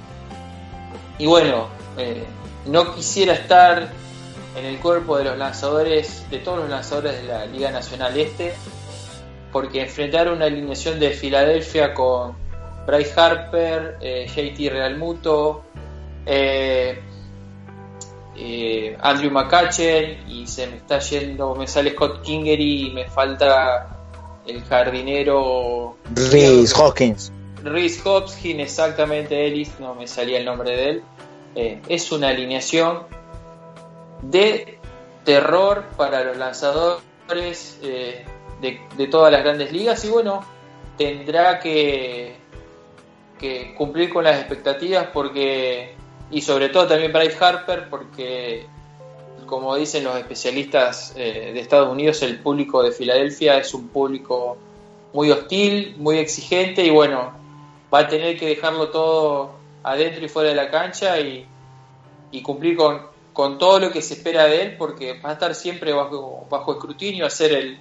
[1.18, 2.24] Y bueno, eh,
[2.66, 3.90] no quisiera estar
[4.56, 8.54] en el cuerpo de los lanzadores, de todos los lanzadores de la Liga Nacional Este,
[9.52, 12.34] porque enfrentar una alineación de Filadelfia con
[12.86, 15.62] Bryce Harper, eh, JT Realmuto,
[16.26, 17.00] eh,
[18.36, 23.98] eh, Andrew McCutchen y se me está yendo, me sale Scott Kingery y me falta
[24.46, 27.32] el jardinero Rhys Hopkins.
[27.62, 31.02] Rhys Hopkins, exactamente, Ellis, no me salía el nombre de él.
[31.54, 33.02] Es una alineación
[34.22, 34.78] de
[35.24, 40.44] terror para los lanzadores de, todas las grandes ligas y bueno,
[40.96, 42.36] tendrá que,
[43.38, 45.94] que cumplir con las expectativas porque
[46.30, 48.66] y sobre todo también Bryce Harper porque
[49.46, 54.56] como dicen los especialistas eh, de Estados Unidos el público de Filadelfia es un público
[55.12, 57.32] muy hostil, muy exigente y bueno,
[57.92, 61.46] va a tener que dejarlo todo adentro y fuera de la cancha y,
[62.30, 65.54] y cumplir con, con todo lo que se espera de él porque va a estar
[65.54, 67.78] siempre bajo, bajo escrutinio, a ser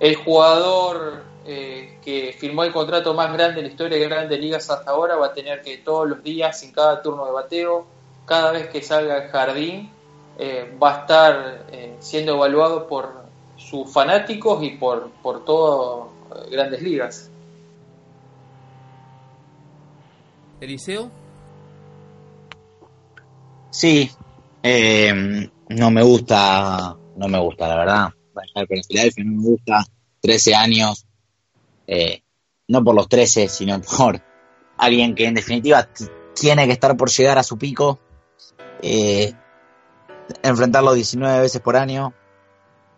[0.00, 4.70] el, jugador eh, que firmó el contrato más grande en la historia de grandes ligas
[4.70, 7.86] hasta ahora va a tener que todos los días, en cada turno de bateo,
[8.26, 9.90] cada vez que salga al jardín,
[10.38, 13.12] eh, va a estar eh, siendo evaluado por
[13.56, 16.10] sus fanáticos y por, por todo
[16.50, 17.30] grandes ligas.
[20.60, 21.19] Eliseo.
[23.70, 24.10] Sí,
[24.62, 28.14] no me gusta, no me gusta, la verdad
[28.54, 29.84] pero Filadelfia no me gusta,
[30.20, 31.06] 13 años,
[31.86, 32.22] eh,
[32.68, 34.20] no por los 13, sino por
[34.78, 35.88] alguien que en definitiva
[36.34, 38.00] tiene que estar por llegar a su pico,
[38.82, 39.32] eh,
[40.42, 42.14] enfrentarlo 19 veces por año,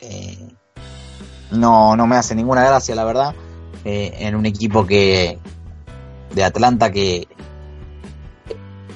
[0.00, 0.48] eh,
[1.50, 3.34] no, no me hace ninguna gracia, la verdad.
[3.84, 5.38] eh, en un equipo que
[6.32, 7.26] de Atlanta que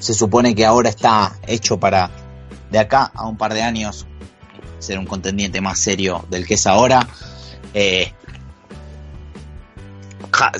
[0.06, 2.08] se supone que ahora está hecho para
[2.70, 4.06] de acá a un par de años
[4.78, 7.08] ser un contendiente más serio del que es ahora.
[7.74, 8.12] Eh,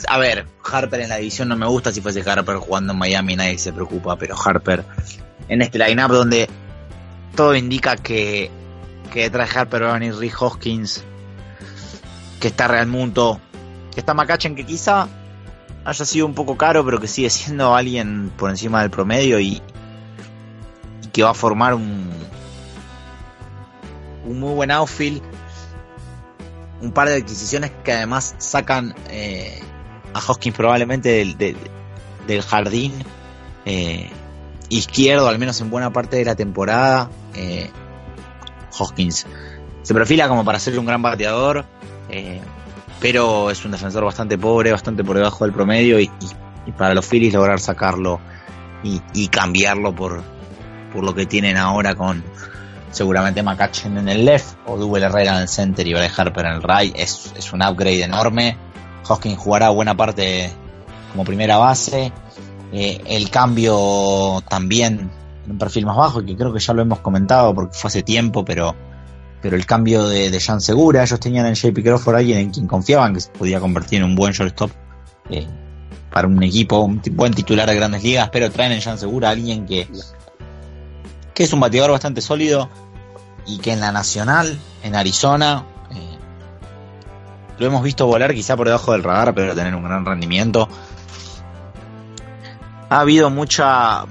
[0.08, 1.92] a ver, Harper en la división no me gusta.
[1.92, 4.16] Si fuese Harper jugando en Miami, nadie se preocupa.
[4.16, 4.84] Pero Harper
[5.48, 6.48] en este lineup donde
[7.36, 8.50] todo indica que,
[9.12, 11.04] que detrás de Harper va a venir Rick Hoskins,
[12.40, 13.40] que está Real Mundo,
[13.94, 15.06] que está Macachen, que quizá
[15.86, 19.62] haya sido un poco caro, pero que sigue siendo alguien por encima del promedio y,
[21.12, 22.10] que va a formar un,
[24.26, 25.22] un muy buen outfield.
[26.82, 29.60] Un par de adquisiciones que además sacan eh,
[30.12, 31.38] a Hoskins probablemente del,
[32.26, 32.92] del, jardín
[33.64, 34.10] eh,
[34.68, 37.08] izquierdo, al menos en buena parte de la temporada.
[37.34, 37.70] Eh,
[38.78, 39.24] Hoskins
[39.82, 41.64] se perfila como para ser un gran bateador
[43.00, 46.10] pero es un defensor bastante pobre, bastante por debajo del promedio y,
[46.76, 48.20] para los Phillies lograr sacarlo
[48.82, 50.22] y, cambiarlo por,
[50.92, 52.22] por lo que tienen ahora con
[52.90, 56.52] seguramente McCutcheon en el left o Double Herrera en el center y Bryce Harper en
[56.52, 58.56] el right es, es un upgrade enorme.
[59.06, 60.50] Hoskins jugará buena parte
[61.12, 62.12] como primera base.
[62.72, 65.10] Eh, el cambio también
[65.44, 68.02] en un perfil más bajo, que creo que ya lo hemos comentado porque fue hace
[68.02, 68.74] tiempo, pero
[69.46, 72.66] pero el cambio de, de Jan Segura, ellos tenían en JP Crawford alguien en quien
[72.66, 74.72] confiaban que se podía convertir en un buen shortstop
[75.30, 75.46] eh,
[76.10, 79.30] para un equipo, un buen titular de grandes ligas, pero traen en Jan Segura a
[79.30, 79.86] alguien que,
[81.32, 82.68] que es un bateador bastante sólido
[83.46, 86.18] y que en la nacional, en Arizona, eh,
[87.60, 90.68] lo hemos visto volar quizá por debajo del radar, pero tener un gran rendimiento.
[92.90, 94.06] Ha habido mucha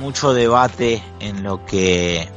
[0.00, 2.28] mucho debate en lo que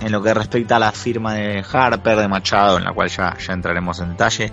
[0.00, 3.36] en lo que respecta a la firma de Harper, de Machado, en la cual ya,
[3.38, 4.52] ya entraremos en detalle.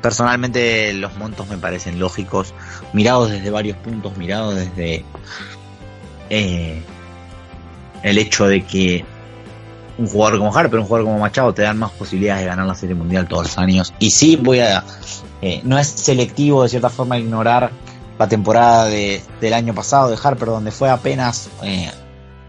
[0.00, 2.54] Personalmente los montos me parecen lógicos,
[2.92, 5.04] mirados desde varios puntos, mirados desde
[6.30, 6.82] eh,
[8.02, 9.04] el hecho de que
[9.98, 12.74] un jugador como Harper, un jugador como Machado te dan más posibilidades de ganar la
[12.76, 13.92] Serie Mundial todos los años.
[13.98, 14.84] Y sí, voy a...
[15.42, 17.70] Eh, no es selectivo de cierta forma ignorar
[18.18, 21.90] la temporada de, del año pasado de Harper, donde fue apenas eh,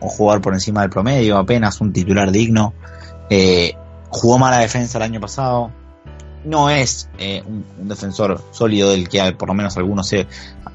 [0.01, 2.73] un jugador por encima del promedio, apenas un titular digno.
[3.29, 3.73] Eh,
[4.09, 5.71] jugó mala defensa el año pasado.
[6.45, 10.25] No es eh, un, defensor sólido del que por lo menos algunos se,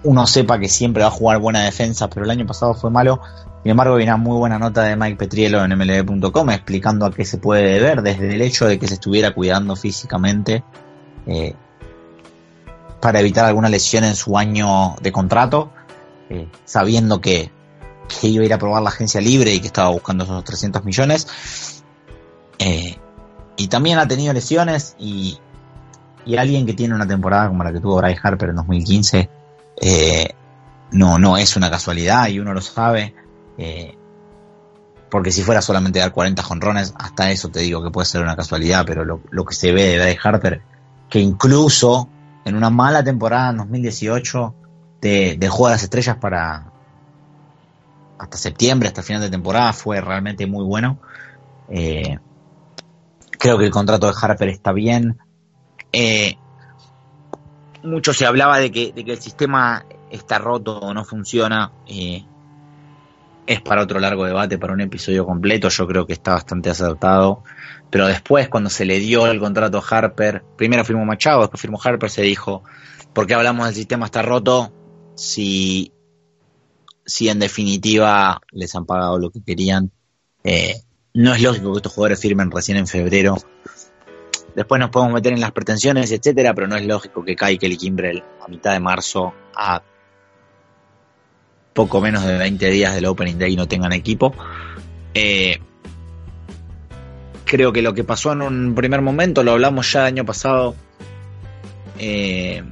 [0.03, 3.21] uno sepa que siempre va a jugar buena defensa, pero el año pasado fue malo.
[3.63, 7.25] Sin embargo, hay una muy buena nota de Mike Petriello en mlb.com explicando a qué
[7.25, 10.63] se puede deber, desde el hecho de que se estuviera cuidando físicamente
[11.27, 11.55] eh,
[13.01, 15.73] para evitar alguna lesión en su año de contrato,
[16.67, 17.51] sabiendo que
[18.09, 20.85] que iba a ir a probar la agencia libre y que estaba buscando esos 300
[20.85, 21.83] millones.
[22.59, 22.97] Eh,
[23.57, 25.39] y también ha tenido lesiones y,
[26.25, 29.31] y, alguien que tiene una temporada como la que tuvo Bryce Harper en 2015
[29.81, 30.29] eh,
[30.93, 33.15] no, no es una casualidad y uno lo sabe.
[33.59, 33.97] Eh,
[35.11, 38.37] porque si fuera solamente dar 40 jonrones, hasta eso te digo que puede ser una
[38.37, 40.63] casualidad, pero lo, lo que se ve de Bryce Harper,
[41.09, 42.09] que incluso
[42.45, 44.55] en una mala temporada en 2018
[45.01, 46.73] de, dejó a las estrellas para,
[48.25, 50.99] hasta septiembre, hasta final de temporada, fue realmente muy bueno.
[51.69, 52.19] Eh,
[53.39, 55.19] creo que el contrato de Harper está bien.
[55.93, 56.37] Eh,
[57.83, 61.73] mucho se hablaba de que, de que, el sistema está roto o no funciona.
[61.87, 62.25] Eh,
[63.47, 65.69] es para otro largo debate, para un episodio completo.
[65.69, 67.43] Yo creo que está bastante acertado.
[67.91, 71.79] Pero después, cuando se le dio el contrato a Harper, primero firmó Machado, después firmó
[71.83, 72.65] Harper, se dijo,
[73.13, 74.73] ¿por qué hablamos del sistema está roto?
[75.15, 75.93] Si
[77.05, 79.91] si en definitiva les han pagado lo que querían.
[80.43, 80.83] Eh,
[81.15, 83.37] no es lógico que estos jugadores firmen recién en febrero.
[84.55, 87.77] Después nos podemos meter en las pretensiones, etcétera, pero no es lógico que Kai y
[87.77, 89.83] Kimbrel a mitad de marzo, a
[91.73, 94.33] poco menos de 20 días del Opening Day, no tengan equipo.
[95.13, 95.59] Eh,
[97.45, 100.77] creo que lo que pasó en un primer momento, lo hablamos ya el año pasado,
[101.99, 102.63] eh,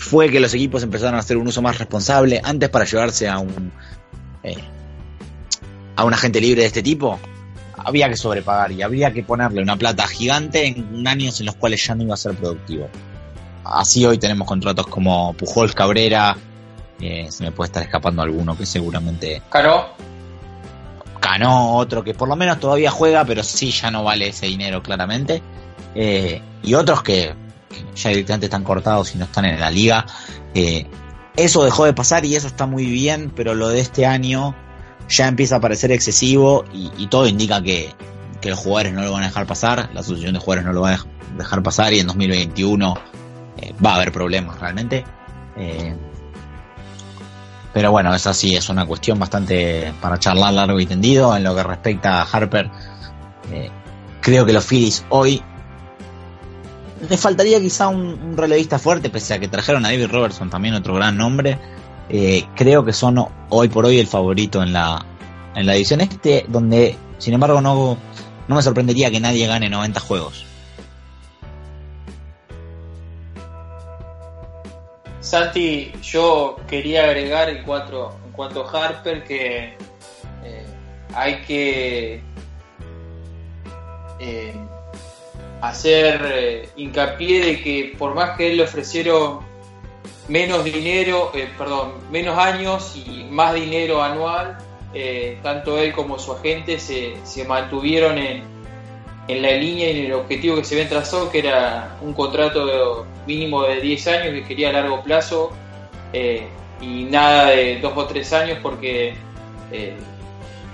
[0.00, 2.40] fue que los equipos empezaron a hacer un uso más responsable.
[2.42, 3.70] Antes para llevarse a un
[4.42, 4.56] eh,
[5.94, 7.18] a un agente libre de este tipo,
[7.76, 11.86] había que sobrepagar y habría que ponerle una plata gigante en años en los cuales
[11.86, 12.88] ya no iba a ser productivo.
[13.64, 16.34] Así hoy tenemos contratos como Pujol Cabrera,
[16.98, 19.42] eh, se me puede estar escapando alguno que seguramente...
[19.50, 19.88] Cano.
[21.20, 24.82] Cano, otro que por lo menos todavía juega, pero sí ya no vale ese dinero
[24.82, 25.42] claramente.
[25.94, 27.34] Eh, y otros que
[27.94, 30.06] ya directamente están cortados y no están en la liga.
[30.54, 30.86] Eh,
[31.36, 34.54] eso dejó de pasar y eso está muy bien, pero lo de este año
[35.08, 37.94] ya empieza a parecer excesivo y, todo indica que,
[38.42, 40.94] los jugadores no lo van a dejar pasar, la asociación de jugadores no lo va
[40.94, 40.98] a
[41.36, 42.98] dejar pasar y en 2021
[43.58, 45.04] eh, va a haber problemas realmente.
[45.56, 45.94] Eh,
[47.72, 51.36] pero bueno, esa sí es una cuestión bastante para charlar largo y tendido.
[51.36, 52.68] En lo que respecta a Harper,
[54.20, 55.40] creo que los Phillies hoy
[57.08, 60.94] le faltaría quizá un, relevista fuerte, pese a que trajeron a David Robertson, también otro
[60.94, 61.58] gran nombre.
[62.56, 65.04] creo que son hoy por hoy el favorito en la,
[65.54, 67.96] en la edición este, donde sin embargo no,
[68.48, 70.44] no me sorprendería que nadie gane 90 juegos.
[75.20, 79.76] Santi, yo quería agregar en cuanto, en cuanto a Harper que
[80.42, 80.66] eh,
[81.14, 82.22] hay que
[84.18, 84.54] eh,
[85.60, 89.40] hacer eh, hincapié de que por más que él le ofrecieron
[90.28, 94.58] menos dinero, perdón, menos años y más dinero anual,
[95.42, 98.42] tanto él como su agente se, mantuvieron en,
[99.28, 103.06] en la línea y en el objetivo que se había trazado, que era un contrato
[103.26, 105.52] mínimo de 10 años que quería a largo plazo
[106.12, 106.48] eh,
[106.80, 109.14] y nada de 2 o 3 años porque
[109.70, 109.94] eh,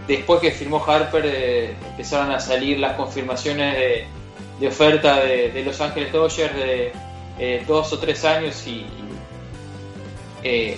[0.09, 4.07] después que firmó Harper eh, empezaron a salir las confirmaciones de,
[4.67, 8.87] oferta de, Los Ángeles Dodgers de 2 o 3 años y,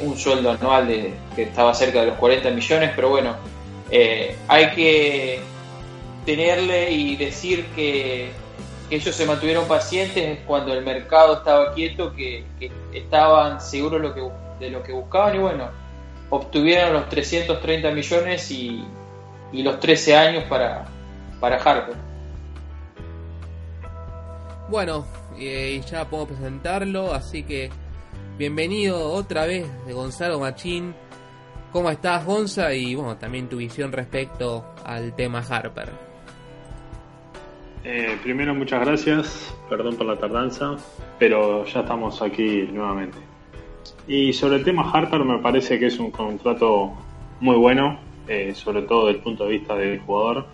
[0.01, 3.37] un sueldo anual de, que estaba cerca de los 40 millones, pero bueno,
[4.49, 5.41] hay que
[6.24, 8.31] tenerle y decir que,
[8.91, 12.45] ellos se mantuvieron pacientes cuando el mercado estaba quieto, que,
[12.93, 14.22] estaban seguros lo que,
[14.61, 15.68] de lo que buscaban y bueno,
[16.31, 18.85] obtuvieron los 330 millones y,
[19.53, 20.87] los 13 años para,
[21.41, 21.95] para Harper.
[24.69, 25.07] Bueno,
[25.39, 27.71] y ya puedo presentarlo, así que
[28.37, 30.95] bienvenido otra vez de Gonzalo Machín.
[31.73, 32.75] ¿Cómo estás, Gonza?
[32.75, 35.89] Y bueno, también tu visión respecto al tema Harper.
[37.83, 39.55] Eh, primero, muchas gracias.
[39.71, 40.77] Perdón por la tardanza,
[41.19, 43.16] pero ya estamos aquí nuevamente.
[44.07, 46.93] Y sobre el tema Harper, me parece que es un contrato
[47.41, 50.47] muy bueno, eh, sobre todo desde el punto de vista del jugador.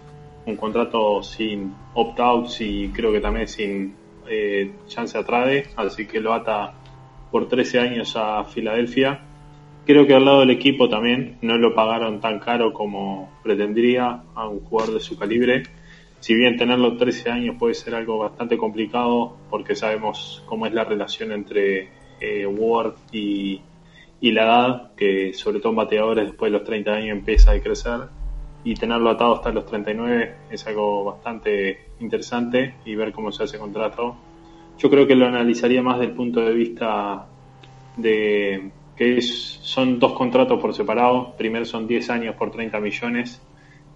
[0.46, 6.20] Un contrato sin opt-outs y creo que también sin eh, chance a trade, así que
[6.20, 6.74] lo ata
[7.30, 9.20] por 13 años a Filadelfia.
[9.86, 14.48] Creo que al lado del equipo también no lo pagaron tan caro como pretendría a
[14.48, 15.64] un jugador de su calibre
[16.24, 20.82] si bien tenerlo 13 años puede ser algo bastante complicado porque sabemos cómo es la
[20.82, 23.60] relación entre eh, Ward y,
[24.22, 28.08] la edad, que sobre todo en bateadores después de los 30 años empieza a crecer
[28.64, 33.58] y tenerlo atado hasta los 39 es algo bastante interesante y ver cómo se hace
[33.58, 34.16] contrato.
[34.78, 37.26] Yo creo que lo analizaría más del punto de vista
[37.96, 41.34] de que son dos contratos por separado.
[41.36, 43.42] Primero son 10 años por 30 millones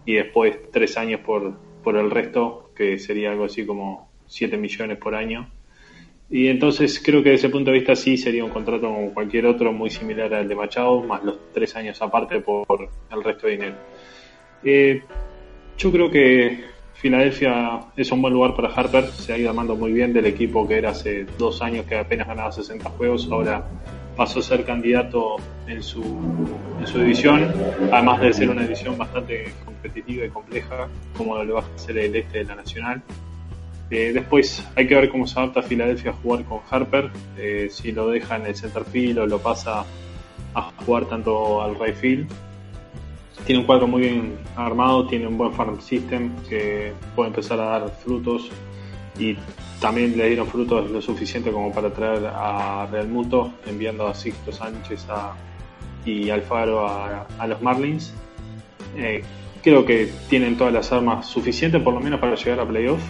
[0.05, 4.99] y después 3 años por por el resto, que sería algo así como 7 millones
[4.99, 5.49] por año.
[6.31, 9.47] Y entonces creo que desde ese punto de vista sí sería un contrato como cualquier
[9.47, 13.53] otro, muy similar al de Machado, más los tres años aparte por el resto de
[13.53, 13.77] dinero.
[14.63, 15.03] Eh,
[15.79, 16.65] yo creo que
[16.99, 20.67] Filadelfia es un buen lugar para Harper, se ha ido armando muy bien del equipo
[20.67, 23.65] que era hace dos años que apenas ganaba 60 juegos, ahora
[24.17, 25.37] pasó a ser candidato
[25.69, 27.53] en su, en división,
[27.93, 32.17] además de ser una división bastante competitiva y compleja, como lo va a ser el
[32.17, 33.01] este de la Nacional.
[33.91, 37.93] Eh, después hay que ver cómo se adapta Filadelfia a jugar con Harper, eh, si
[37.93, 39.85] lo deja en el center field o lo pasa
[40.53, 42.29] a jugar tanto al right field.
[43.45, 47.65] Tiene un cuadro muy bien armado, tiene un buen farm system que puede empezar a
[47.65, 48.51] dar frutos
[49.19, 49.37] y
[49.81, 54.53] también le dieron frutos lo suficiente como para traer a Real Muto, enviando a Sixto
[54.53, 55.07] Sánchez
[56.05, 58.13] y Alfaro a, a los Marlins.
[58.97, 59.23] Eh,
[59.63, 63.01] creo que tienen todas las armas suficientes, por lo menos, para llegar a playoff.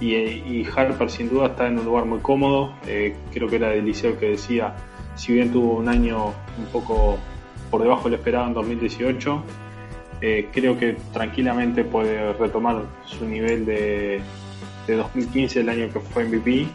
[0.00, 2.72] Y, y Harper, sin duda, está en un lugar muy cómodo.
[2.86, 4.74] Eh, creo que era Eliseo que decía,
[5.14, 7.18] si bien tuvo un año un poco
[7.70, 9.42] por debajo de lo esperado en 2018,
[10.22, 14.20] eh, creo que tranquilamente puede retomar su nivel de,
[14.86, 16.66] de 2015, el año que fue MVP,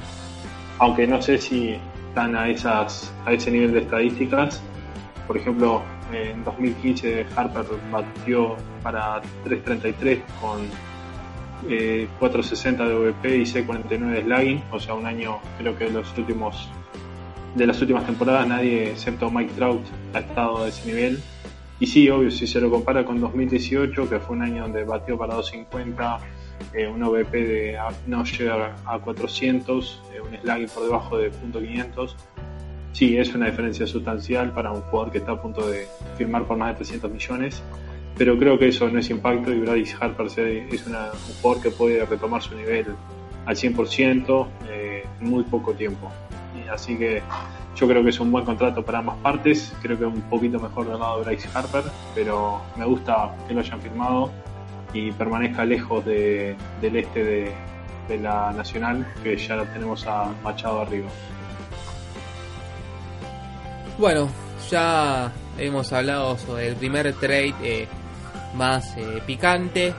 [0.80, 1.78] aunque no sé si
[2.10, 4.62] están a, esas, a ese nivel de estadísticas.
[5.28, 10.62] Por ejemplo, en 2015 Harper batió para 3.33 con
[11.68, 15.92] 4.60 eh, de VP y C49 de slugging, o sea, un año creo que de
[15.92, 16.70] los últimos
[17.56, 19.82] de las últimas temporadas nadie excepto Mike Trout
[20.14, 21.20] ha estado a ese nivel.
[21.80, 25.18] Y sí, obvio, si se lo compara con 2018, que fue un año donde batió
[25.18, 26.20] para 250,
[26.74, 27.78] eh, un OVP de
[28.08, 32.16] no llega a 400, eh, un slugging por debajo de .500.
[32.94, 35.86] Sí, es una diferencia sustancial para un jugador que está a punto de
[36.18, 37.62] firmar por más de 300 millones,
[38.18, 41.72] pero creo que eso no es impacto y Brady Harper es una, un jugador que
[41.72, 42.86] puede retomar su nivel
[43.46, 46.10] al 100% eh, en muy poco tiempo.
[46.72, 47.22] Así que
[47.76, 49.74] yo creo que es un buen contrato para ambas partes.
[49.82, 53.60] Creo que un poquito mejor del lado de Bryce Harper, pero me gusta que lo
[53.60, 54.32] hayan firmado
[54.94, 57.52] y permanezca lejos del este de,
[58.08, 61.10] de la Nacional, que ya tenemos a Machado arriba.
[63.98, 64.30] Bueno,
[64.70, 67.88] ya hemos hablado sobre el primer trade eh,
[68.56, 69.94] más eh, picante.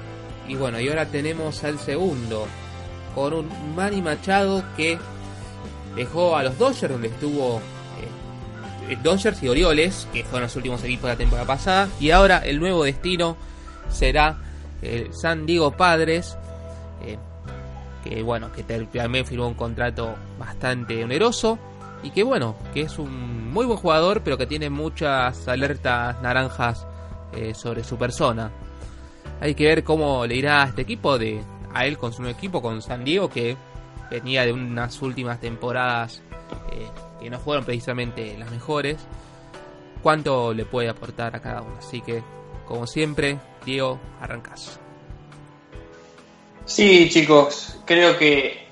[0.48, 2.46] Y bueno, y ahora tenemos al segundo.
[3.14, 4.98] Con un Manny Machado que
[5.96, 7.60] dejó a los Dodgers, donde estuvo
[8.88, 11.88] eh, Dodgers y Orioles, que fueron los últimos equipos de la temporada pasada.
[11.98, 13.36] Y ahora el nuevo destino
[13.88, 14.38] será
[14.82, 16.36] el San Diego Padres.
[18.04, 21.58] que bueno, que también firmó un contrato bastante oneroso
[22.02, 26.86] y que bueno, que es un muy buen jugador, pero que tiene muchas alertas naranjas
[27.34, 28.50] eh, sobre su persona.
[29.40, 31.42] Hay que ver cómo le irá a este equipo, de,
[31.74, 33.56] a él con su nuevo equipo, con San Diego, que
[34.10, 36.22] venía de unas últimas temporadas
[36.72, 36.86] eh,
[37.20, 38.98] que no fueron precisamente las mejores.
[40.02, 41.76] Cuánto le puede aportar a cada uno.
[41.78, 42.22] Así que,
[42.66, 44.78] como siempre, Diego, arrancas.
[46.64, 48.66] Sí, chicos, creo que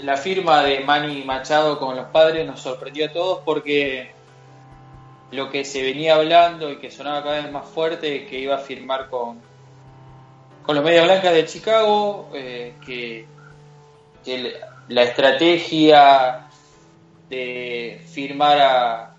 [0.00, 4.10] la firma de Manny Machado con los padres nos sorprendió a todos porque
[5.30, 8.58] lo que se venía hablando y que sonaba cada vez más fuerte que iba a
[8.58, 9.40] firmar con,
[10.62, 13.26] con los Media Blancas de Chicago, eh, que,
[14.88, 16.48] la estrategia
[17.28, 18.58] de firmar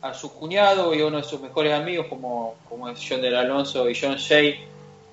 [0.01, 3.35] a, su cuñado y a uno de sus mejores amigos como, como es John del
[3.35, 4.55] Alonso y John Shea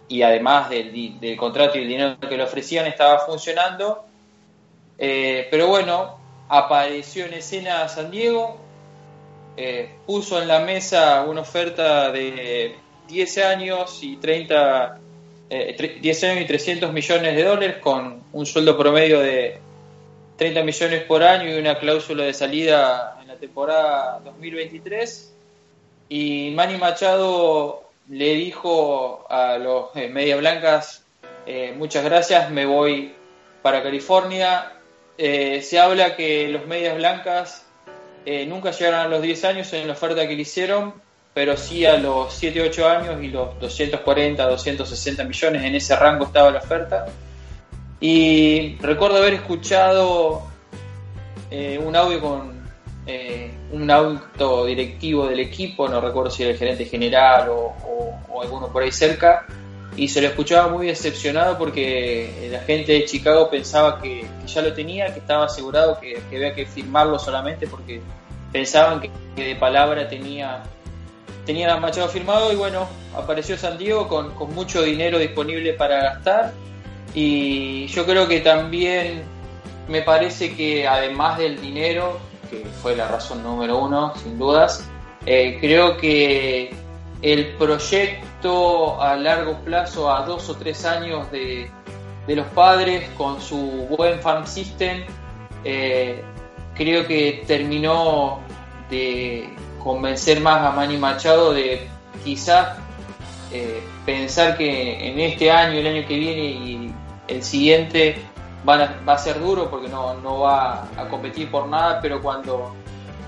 [0.06, 4.04] y además del, del contrato y el dinero que le ofrecían estaba funcionando.
[4.98, 6.18] Eh, pero bueno,
[6.48, 8.58] apareció en escena San Diego,
[9.56, 12.76] eh, puso en la mesa una oferta de
[13.08, 14.98] 10 años y 30,
[15.48, 19.60] 10 eh, años y 300 millones de dólares con un sueldo promedio de
[20.36, 25.34] 30 millones por año y una cláusula de salida en la temporada 2023.
[26.08, 31.04] Y Manny Machado le dijo a los Media Blancas,
[31.76, 33.14] muchas gracias, me voy
[33.62, 34.74] para California,
[35.16, 37.64] eh, se habla que los medias blancas
[38.26, 40.94] eh, nunca llegaron a los 10 años en la oferta que le hicieron,
[41.32, 46.24] pero sí a los 7, 8 años y los 240, 260 millones, en ese rango
[46.26, 47.06] estaba la oferta.
[48.00, 50.42] Y recuerdo haber escuchado
[51.50, 52.54] eh, un audio con
[53.72, 58.82] un auto directivo del equipo, no recuerdo si era el gerente general o alguno por
[58.82, 59.46] ahí cerca,
[59.96, 64.72] y se lo escuchaba muy decepcionado porque la gente de Chicago pensaba que, ya lo
[64.72, 68.00] tenía, que estaba asegurado, que, había que firmarlo solamente porque
[68.52, 70.62] pensaban que, de palabra tenía
[71.46, 76.52] tenía Machado firmado y bueno, apareció San Diego con, mucho dinero disponible para gastar
[77.14, 79.22] y yo creo que también
[79.88, 82.18] me parece que además del dinero,
[82.50, 84.88] que fue la razón número uno, sin dudas,
[85.26, 86.74] eh, creo que
[87.22, 91.70] el proyecto a largo plazo, a dos o tres años de,
[92.26, 95.04] los padres con su buen farm system,
[95.64, 96.22] eh,
[96.74, 98.40] creo que terminó
[98.90, 99.48] de
[99.82, 101.86] convencer más a Manny Machado de
[102.24, 102.76] quizás
[103.52, 106.93] eh, pensar que en este año, el año que viene y
[107.28, 108.16] el siguiente
[108.66, 112.74] va a ser duro porque no, va a competir por nada, pero cuando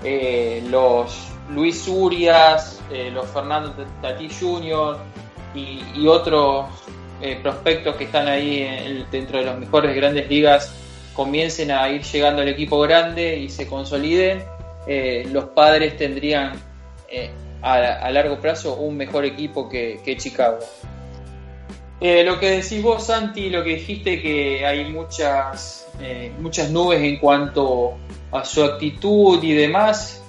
[0.03, 4.97] eh, los Luis Urias, eh, los Fernando Tati Jr.
[5.53, 6.67] y, otros
[7.21, 10.73] eh, prospectos que están ahí dentro de las mejores grandes ligas
[11.13, 14.43] comiencen a ir llegando al equipo grande y se consoliden,
[15.31, 16.53] los padres tendrían
[17.61, 20.59] a, largo plazo un mejor equipo que, Chicago.
[21.99, 25.87] Lo que decís vos, Santi, lo que dijiste que hay muchas,
[26.39, 27.97] muchas nubes en cuanto
[28.31, 30.21] a su actitud y demás,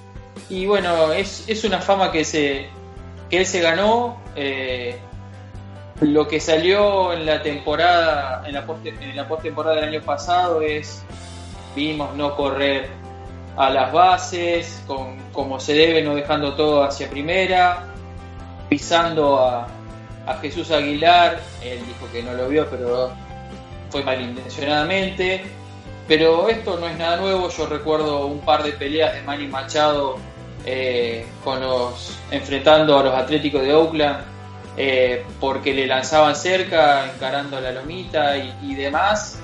[0.49, 2.67] y bueno, es, es una fama que, se,
[3.29, 4.17] que él se ganó.
[4.35, 4.97] Eh,
[6.01, 11.03] lo que salió en la temporada, en la, post, en postemporada del año pasado es,
[11.75, 12.89] vimos no correr
[13.57, 17.83] a las bases, con, como se debe, no dejando todo hacia primera,
[18.69, 19.67] pisando a,
[20.25, 23.11] a Jesús Aguilar, él dijo que no lo vio, pero
[23.89, 25.43] fue malintencionadamente.
[26.07, 30.17] Pero esto no es nada nuevo, yo recuerdo un par de peleas de Manny Machado
[30.65, 34.17] eh, con los enfrentando a los Atléticos de Oakland
[34.75, 39.39] eh, porque le lanzaban cerca, encarando la lomita y, demás.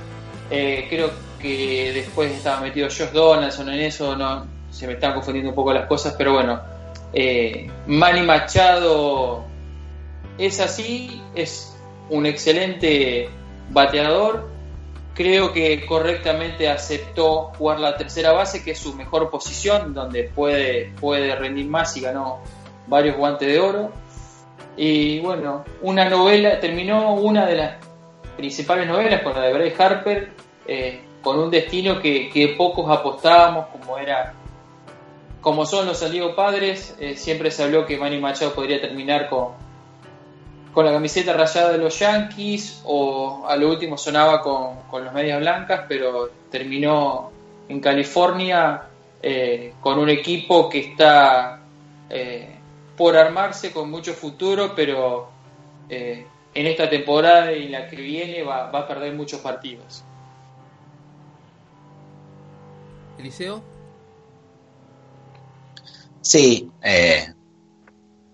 [0.50, 5.52] Eh, creo que después estaba metido Josh Donaldson en eso, no se me están confundiendo
[5.52, 6.62] un poco las cosas, pero bueno,
[7.86, 9.46] Manny Machado
[10.38, 11.76] es así, es
[12.10, 13.30] un excelente
[13.72, 14.48] bateador,
[15.14, 20.92] creo que correctamente aceptó jugar la tercera base, que es su mejor posición, donde puede,
[21.00, 22.40] puede rendir más y ganó
[22.88, 23.92] varios guantes de oro.
[24.78, 27.76] Y bueno, una novela, terminó una de las
[28.36, 30.32] principales novelas con la de Bray Harper,
[30.68, 34.34] eh, con un destino que, pocos apostábamos, como era
[35.40, 39.50] como son los Diego Padres, eh, siempre se habló que Manny Machado podría terminar con,
[40.76, 45.14] con la camiseta rayada de los Yankees o a lo último sonaba con, con los
[45.14, 47.32] medias blancas, pero terminó
[47.70, 48.84] en California
[49.24, 51.62] eh, con un equipo que está
[52.10, 52.58] eh,
[52.98, 55.30] por armarse con mucho futuro, pero
[55.88, 60.04] eh, en esta temporada y la que viene va, va a perder muchos partidos.
[63.18, 63.64] Eliseo.
[66.20, 66.70] Sí,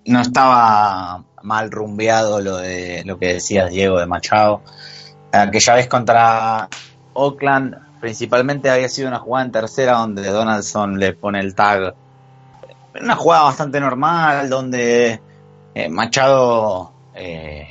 [0.05, 4.61] no estaba mal rumbeado lo de lo que decías Diego de Machado.
[5.31, 6.69] Aquella vez contra
[7.13, 11.95] Oakland, principalmente había sido una jugada en tercera donde Donaldson le pone el tag.
[13.01, 15.21] Una jugada bastante normal donde
[15.73, 17.67] eh, Machado eh,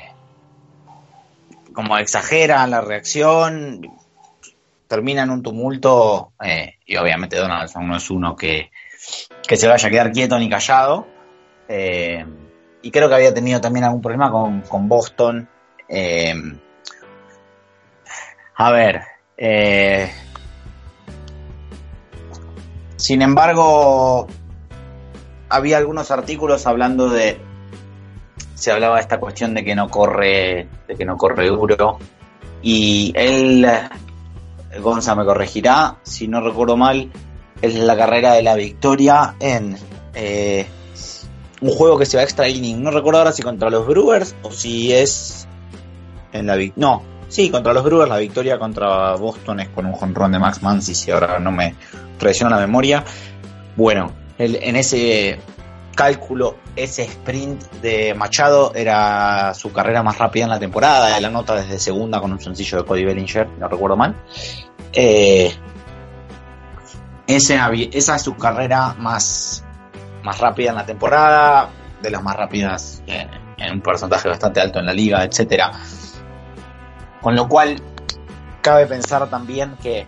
[1.73, 3.81] como exagera la reacción,
[4.87, 8.71] termina en un tumulto eh, y obviamente Donaldson no es uno que,
[9.47, 11.07] que se vaya a quedar quieto ni callado.
[11.69, 12.27] Eh,
[12.83, 15.49] y creo que había tenido también algún problema con, con Boston.
[15.89, 16.35] Eh,
[18.57, 19.03] a ver,
[19.37, 20.11] eh,
[22.97, 24.27] sin embargo,
[25.49, 27.41] había algunos artículos hablando de,
[28.55, 31.99] se hablaba de esta cuestión de que no corre, de que no corre duro,
[32.63, 33.67] y él,
[34.83, 37.11] Gonza me corregirá, si no recuerdo mal,
[37.63, 39.77] es la carrera de la victoria en
[40.15, 40.67] eh,
[41.61, 42.83] un juego que se va a extra inning.
[42.83, 45.47] No recuerdo ahora si contra los Brewers o si es
[46.33, 50.33] en la no, sí, contra los Brewers la victoria contra Boston es con un jonrón
[50.33, 51.75] de Max Mansi, si ahora no me
[52.19, 53.05] traiciona la memoria.
[53.77, 55.39] Bueno, en ese
[55.95, 61.55] cálculo, ese sprint de Machado era su carrera más rápida en la temporada, la nota
[61.57, 64.17] desde segunda con un sencillo de Cody Bellinger, no recuerdo mal.
[64.93, 65.53] Eh,
[67.27, 67.71] esa
[68.17, 69.65] es su carrera más
[70.23, 71.69] más rápida en la temporada,
[72.03, 73.29] de las más rápidas en,
[73.73, 75.73] un porcentaje bastante alto en la liga, etcétera.
[77.21, 77.81] Con lo cual,
[78.63, 80.07] cabe pensar también que,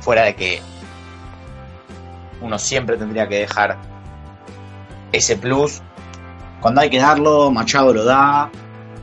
[0.00, 0.62] fuera de que
[2.40, 3.76] uno siempre tendría que dejar
[5.12, 5.82] ese plus,
[6.60, 8.50] cuando hay que darlo, Machado lo da,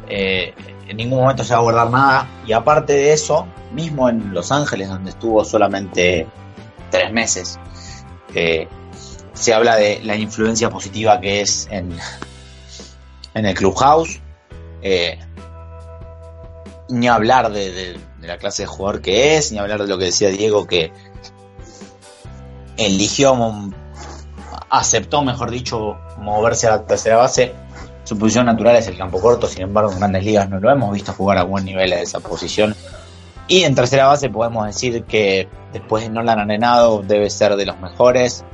[0.07, 0.53] eh,
[0.87, 4.51] en ningún momento se va a guardar nada, y aparte de eso, mismo en Los
[4.51, 6.27] Ángeles, donde estuvo solamente
[6.89, 7.59] tres meses,
[8.33, 8.67] eh,
[9.37, 11.95] se habla de la influencia positiva que es en,
[13.33, 14.19] en el clubhouse.
[14.81, 15.19] Eh,
[16.89, 20.29] ni hablar de, la clase de jugador que es, ni hablar de lo que decía
[20.29, 20.91] Diego que
[22.77, 23.35] eligió,
[24.69, 27.53] aceptó, mejor dicho, moverse a la tercera base.
[28.03, 30.93] Su posición natural es el campo corto, sin embargo en grandes ligas no lo hemos
[30.93, 32.73] visto jugar a buen nivel a esa posición.
[33.49, 37.77] Y en tercera base podemos decir que después de Nolan Arenado debe ser de los
[37.79, 38.45] mejores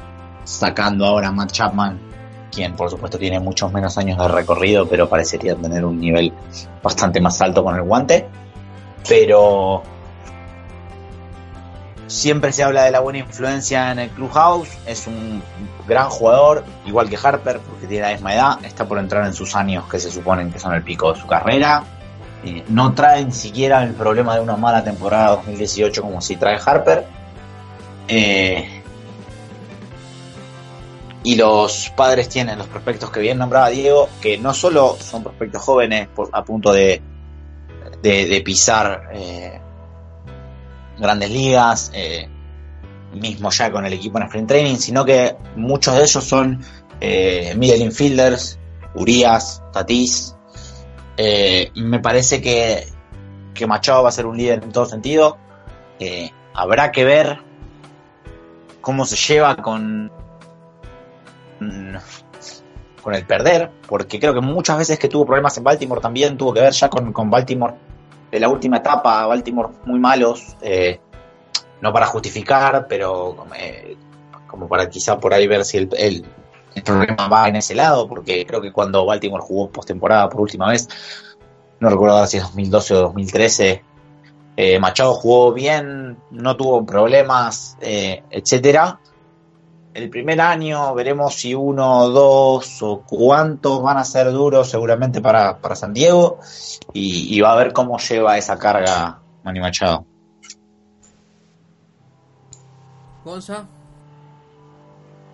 [0.43, 1.99] sacando ahora a Matt Chapman,
[2.51, 6.33] quien por supuesto tiene muchos menos años de recorrido, pero parecería tener un nivel
[6.81, 8.27] bastante más alto con el guante.
[9.07, 9.83] Pero
[12.07, 15.41] siempre se habla de la buena influencia en el clubhouse, es un
[15.87, 19.55] gran jugador, igual que Harper, porque tiene la misma edad, está por entrar en sus
[19.55, 21.83] años que se suponen que son el pico de su carrera.
[22.45, 26.59] Eh, no trae ni siquiera el problema de una mala temporada 2018 como si trae
[26.63, 27.05] Harper.
[28.07, 28.82] Eh,
[31.23, 35.61] y los padres tienen los prospectos que bien nombraba Diego, que no solo son prospectos
[35.61, 37.01] jóvenes a punto de,
[38.43, 39.61] pisar eh,
[40.99, 42.27] grandes ligas, eh,
[43.13, 46.61] mismo ya con el equipo en sprint training, sino que muchos de ellos son
[46.99, 48.59] eh, middle infielders,
[48.95, 50.35] Urias, Tatís.
[51.15, 52.85] Eh, me parece que,
[53.53, 55.37] que Machado va a ser un líder en todo sentido.
[56.53, 57.39] habrá que ver
[58.81, 60.11] cómo se lleva con
[63.01, 66.53] con el perder, porque creo que muchas veces que tuvo problemas en Baltimore también tuvo
[66.53, 67.73] que ver ya con, con Baltimore
[68.31, 70.99] de la última etapa, Baltimore muy malos, eh,
[71.81, 73.97] no para justificar, pero eh,
[74.47, 76.25] como para quizá por ahí ver si el, el,
[76.83, 80.87] problema va en ese lado, porque creo que cuando Baltimore jugó postemporada por última vez,
[81.79, 83.83] no recuerdo si es 2012 o 2013,
[84.55, 88.99] eh, Machado jugó bien, no tuvo problemas, eh, etcétera,
[89.93, 95.57] el primer año veremos si uno, dos o cuántos van a ser duros seguramente para,
[95.57, 96.39] para San Diego
[96.93, 100.05] y, va a ver cómo lleva esa carga Manny Machado.
[103.23, 103.65] Gonza.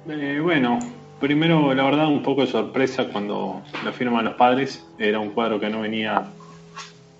[0.07, 0.79] Eh, bueno,
[1.19, 4.85] primero la verdad un poco de sorpresa cuando lo firman los padres.
[4.97, 6.23] Era un cuadro que no venía,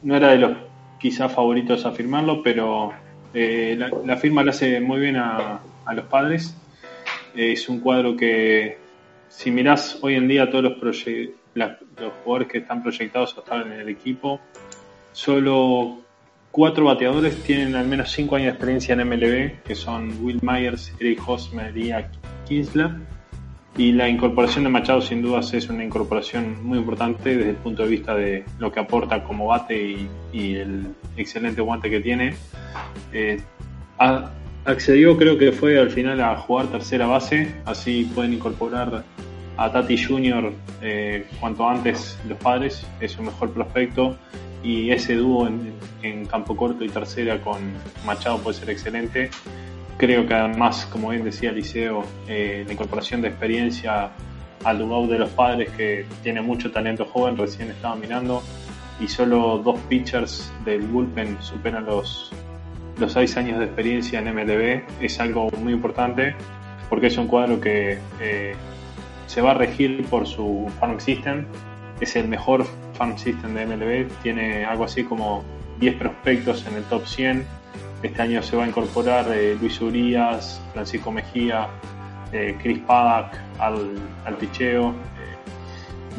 [0.03, 0.57] no era de los
[0.99, 2.91] quizás favoritos a firmarlo, pero
[3.33, 5.61] eh, la, firma la hace muy bien a,
[5.91, 6.55] los padres.
[7.39, 8.77] Es un cuadro que
[9.29, 11.05] si mirás hoy en día todos los,
[12.23, 14.41] jugadores que están proyectados a estar en el equipo,
[15.13, 15.99] solo
[16.51, 20.93] cuatro bateadores tienen al menos cinco años de experiencia en MLB, que son Will Myers,
[20.99, 21.93] Eric Hosmer y
[22.45, 22.91] Kinsler.
[23.77, 27.83] Y la incorporación de Machado sin dudas es una incorporación muy importante desde el punto
[27.83, 32.33] de vista de lo que aporta como bate y, el excelente guante que tiene.
[33.13, 33.39] Eh,
[34.65, 39.03] accedió creo que fue al final a jugar tercera base, así pueden incorporar
[39.57, 44.15] a Tati Junior eh, cuanto antes los padres, es su mejor prospecto.
[44.63, 45.47] Y ese dúo
[46.01, 47.73] en, campo corto y tercera con
[48.05, 49.29] Machado puede ser excelente.
[49.97, 54.11] Creo que además, como bien decía Liceo, eh, la incorporación de experiencia
[54.63, 58.43] al dúo de los padres que tiene mucho talento joven, recién estaba mirando,
[58.99, 62.31] y solo dos pitchers del bullpen superan los,
[62.99, 66.35] los seis años de experiencia en MLB, es algo muy importante
[66.89, 68.55] porque es un cuadro que eh,
[69.27, 71.45] se va a regir por su farm system.
[71.99, 74.09] Es el mejor farm system de MLB.
[74.23, 75.43] Tiene algo así como
[75.79, 77.45] 10 prospectos en el top 100.
[78.01, 81.67] Este año se va a incorporar eh, Luis Urias, Francisco Mejía,
[82.31, 83.91] eh, Chris Paddock al,
[84.25, 84.95] al picheo.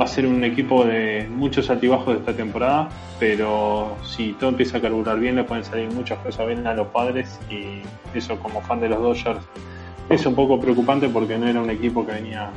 [0.01, 2.89] Va a ser un equipo de muchos altibajos de esta temporada,
[3.19, 6.87] pero si todo empieza a carburar bien, le pueden salir muchas cosas bien a los
[6.87, 7.83] padres y
[8.17, 9.45] eso como fan de los Dodgers
[10.09, 12.51] es un poco preocupante porque no era un equipo que venía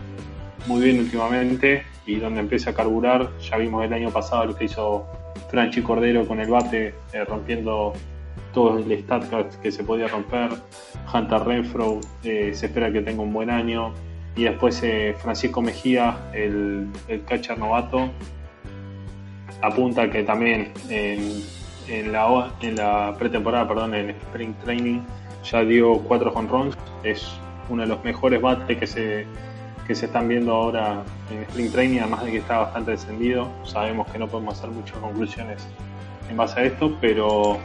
[0.68, 3.30] muy bien últimamente y donde empieza a carburar.
[3.40, 5.06] Ya vimos el año pasado lo que hizo
[5.50, 7.94] Franchi Cordero con el bate, eh, rompiendo
[8.54, 10.50] todo el StatCast que se podía romper.
[11.14, 13.94] Hunter Renfro eh, se espera que tenga un buen año.
[14.36, 18.10] Y después eh, Francisco Mejía, el, el catcher novato,
[19.62, 21.44] apunta que también en,
[21.88, 25.02] en, la, pretemporada, perdón, en Spring Training,
[25.44, 27.28] ya dio cuatro runs Es
[27.70, 29.26] uno de los mejores bates que se
[29.86, 33.50] que se están viendo ahora en Spring Training, además de que está bastante descendido.
[33.64, 35.68] Sabemos que no podemos hacer muchas conclusiones
[36.30, 37.58] en base a esto, pero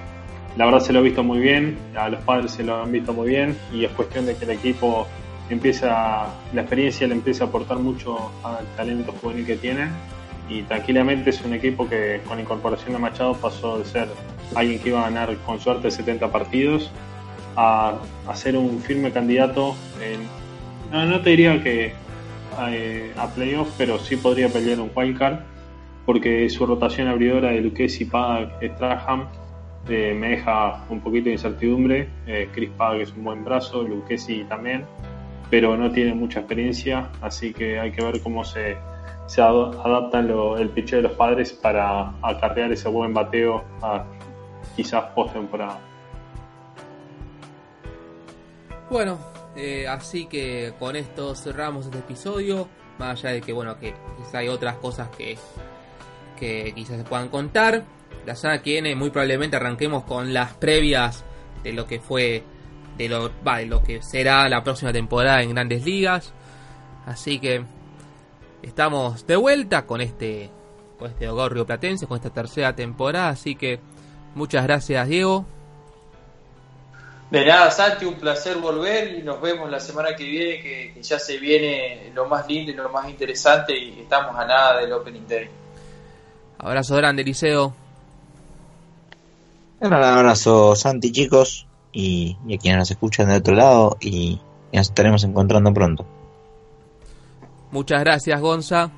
[0.57, 3.13] la verdad se lo ha visto muy bien, a los padres se lo han visto
[3.13, 5.07] muy bien y es cuestión de que el equipo
[5.55, 9.89] empieza, la experiencia le empieza a aportar mucho al talento juvenil que tiene
[10.49, 14.09] y tranquilamente es un equipo que con la incorporación de Machado pasó de ser
[14.55, 16.91] alguien que iba a ganar con suerte 70 partidos
[17.57, 17.95] a,
[18.27, 20.21] a ser un firme candidato en,
[20.93, 21.93] no, no te diría que
[22.71, 25.41] eh, a playoff, pero sí podría pelear un wildcard,
[26.07, 29.29] porque su rotación abridora de Lucchesi, Padak, Strahan
[29.89, 32.09] eh, me deja un poquito de incertidumbre.
[32.27, 34.85] Eh, Chris Padak es un buen brazo, Lucchesi también,
[35.51, 38.77] pero no tiene mucha experiencia, así que hay que ver cómo se,
[39.27, 44.05] se adapta el pitch de los padres para acarrear ese buen bateo a
[44.77, 45.81] quizás post temporada.
[48.91, 49.19] Bueno,
[49.55, 52.69] eh, así que con esto cerramos este episodio.
[52.99, 55.37] Más allá de que, bueno, que quizás hay otras cosas que,
[56.39, 57.85] que quizás se puedan contar.
[58.25, 61.25] La semana que viene, muy probablemente arranquemos con las previas
[61.63, 62.43] de lo que fue,
[62.99, 66.33] de lo, va, lo que será la próxima temporada en Grandes Ligas.
[67.07, 67.65] Así que
[68.63, 70.51] estamos de vuelta con este,
[70.99, 73.31] con este Rio Platense, con esta tercera temporada.
[73.31, 73.81] Así que
[74.35, 75.47] muchas gracias, Diego.
[77.31, 81.19] De nada, Santi, un placer volver y nos vemos la semana que viene, que, ya
[81.19, 85.29] se viene lo más lindo y lo más interesante y estamos a nada del Opening
[85.29, 85.49] Day.
[86.59, 87.75] Abrazo grande, Liceo.
[89.81, 94.41] Un abrazo, Santi, chicos, y, y a quienes nos escuchan de otro lado, y,
[94.73, 96.05] nos estaremos encontrando pronto.
[97.71, 98.91] Muchas gracias, Gonza.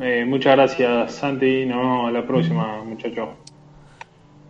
[0.00, 1.66] Eh, muchas gracias, Santi.
[1.66, 3.28] Nos vemos la próxima, muchachos.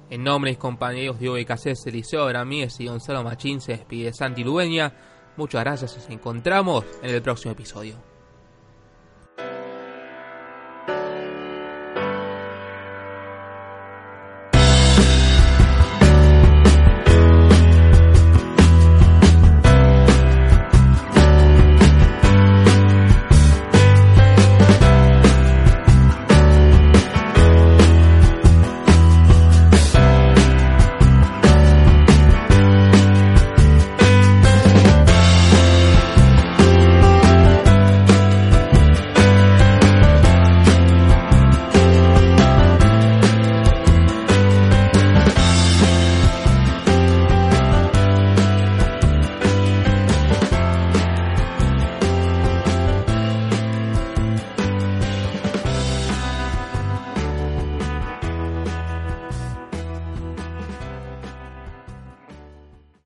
[0.08, 4.44] En nombre de mis compañeros Diego Becasés, Eliseo Ramírez y Gonzalo Machín se despide Santi
[4.44, 4.92] Lubeña.
[5.36, 8.15] Muchas gracias y nos encontramos en el próximo episodio.